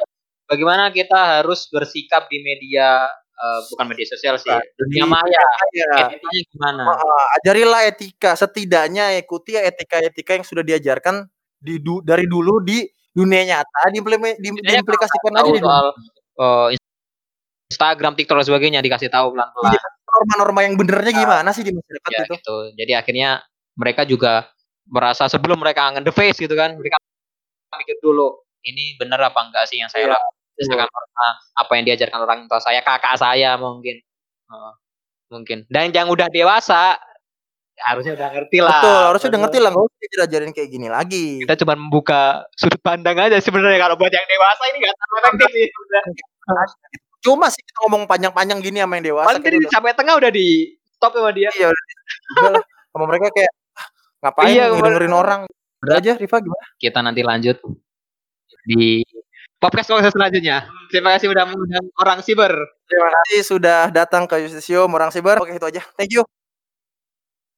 [0.46, 3.04] bagaimana kita harus bersikap di media
[3.36, 5.44] eh, bukan media sosial sih, dunia Di- maya.
[5.74, 6.08] Ya.
[6.08, 6.82] Etikanya gimana?
[6.88, 8.30] Heeh, ajarilah etika.
[8.38, 11.26] Setidaknya ikuti etika-etika yang sudah diajarkan
[11.60, 12.86] di du- dari dulu di
[13.16, 14.00] dunia nyata, di,
[14.60, 15.64] diimplikasikan aja di dunia.
[15.64, 15.86] soal
[16.36, 16.68] eh,
[17.66, 19.72] Instagram, TikTok dan sebagainya dikasih tahu pelan-pelan.
[19.74, 22.34] Iya, norma-norma yang benernya gimana sih di masyarakat Ya, itu?
[22.38, 22.56] gitu.
[22.78, 23.30] Jadi akhirnya
[23.74, 24.48] mereka juga
[24.86, 27.02] merasa sebelum mereka nge face gitu kan, mereka
[27.74, 30.34] mikir dulu ini bener apa enggak sih yang saya Iya, lakukan.
[30.56, 34.00] Misalkan karena apa yang diajarkan orang tua saya, kakak saya mungkin.
[34.48, 34.72] Heeh,
[35.28, 35.58] mungkin.
[35.68, 36.96] Dan yang udah dewasa
[37.76, 38.80] harusnya udah ngerti lah.
[38.80, 41.26] Betul, harusnya udah ngerti lah nggak usah diajarin kayak gini lagi.
[41.44, 45.48] Kita cuma membuka sudut pandang aja sebenarnya kalau buat yang dewasa ini nggak terlalu efektif
[45.52, 45.68] sih.
[47.26, 50.78] Cuma sih kita ngomong panjang-panjang gini sama yang dewasa Paling udah, sampai tengah udah di
[50.94, 51.50] stop sama dia.
[51.58, 51.74] iya
[52.94, 53.86] sama mereka kayak "Ah,
[54.22, 55.40] ngapain Iya, dengerin orang.
[55.84, 56.66] Udah aja Riva gimana?
[56.80, 57.56] kita nanti lanjut
[58.66, 59.02] di
[59.60, 60.66] podcast podcast selanjutnya.
[60.90, 62.52] Terima kasih udah mengundang orang siber.
[62.86, 65.42] Terima kasih sudah datang ke Yusisium orang Siber.
[65.42, 65.82] Oke itu aja.
[65.98, 66.22] Thank you.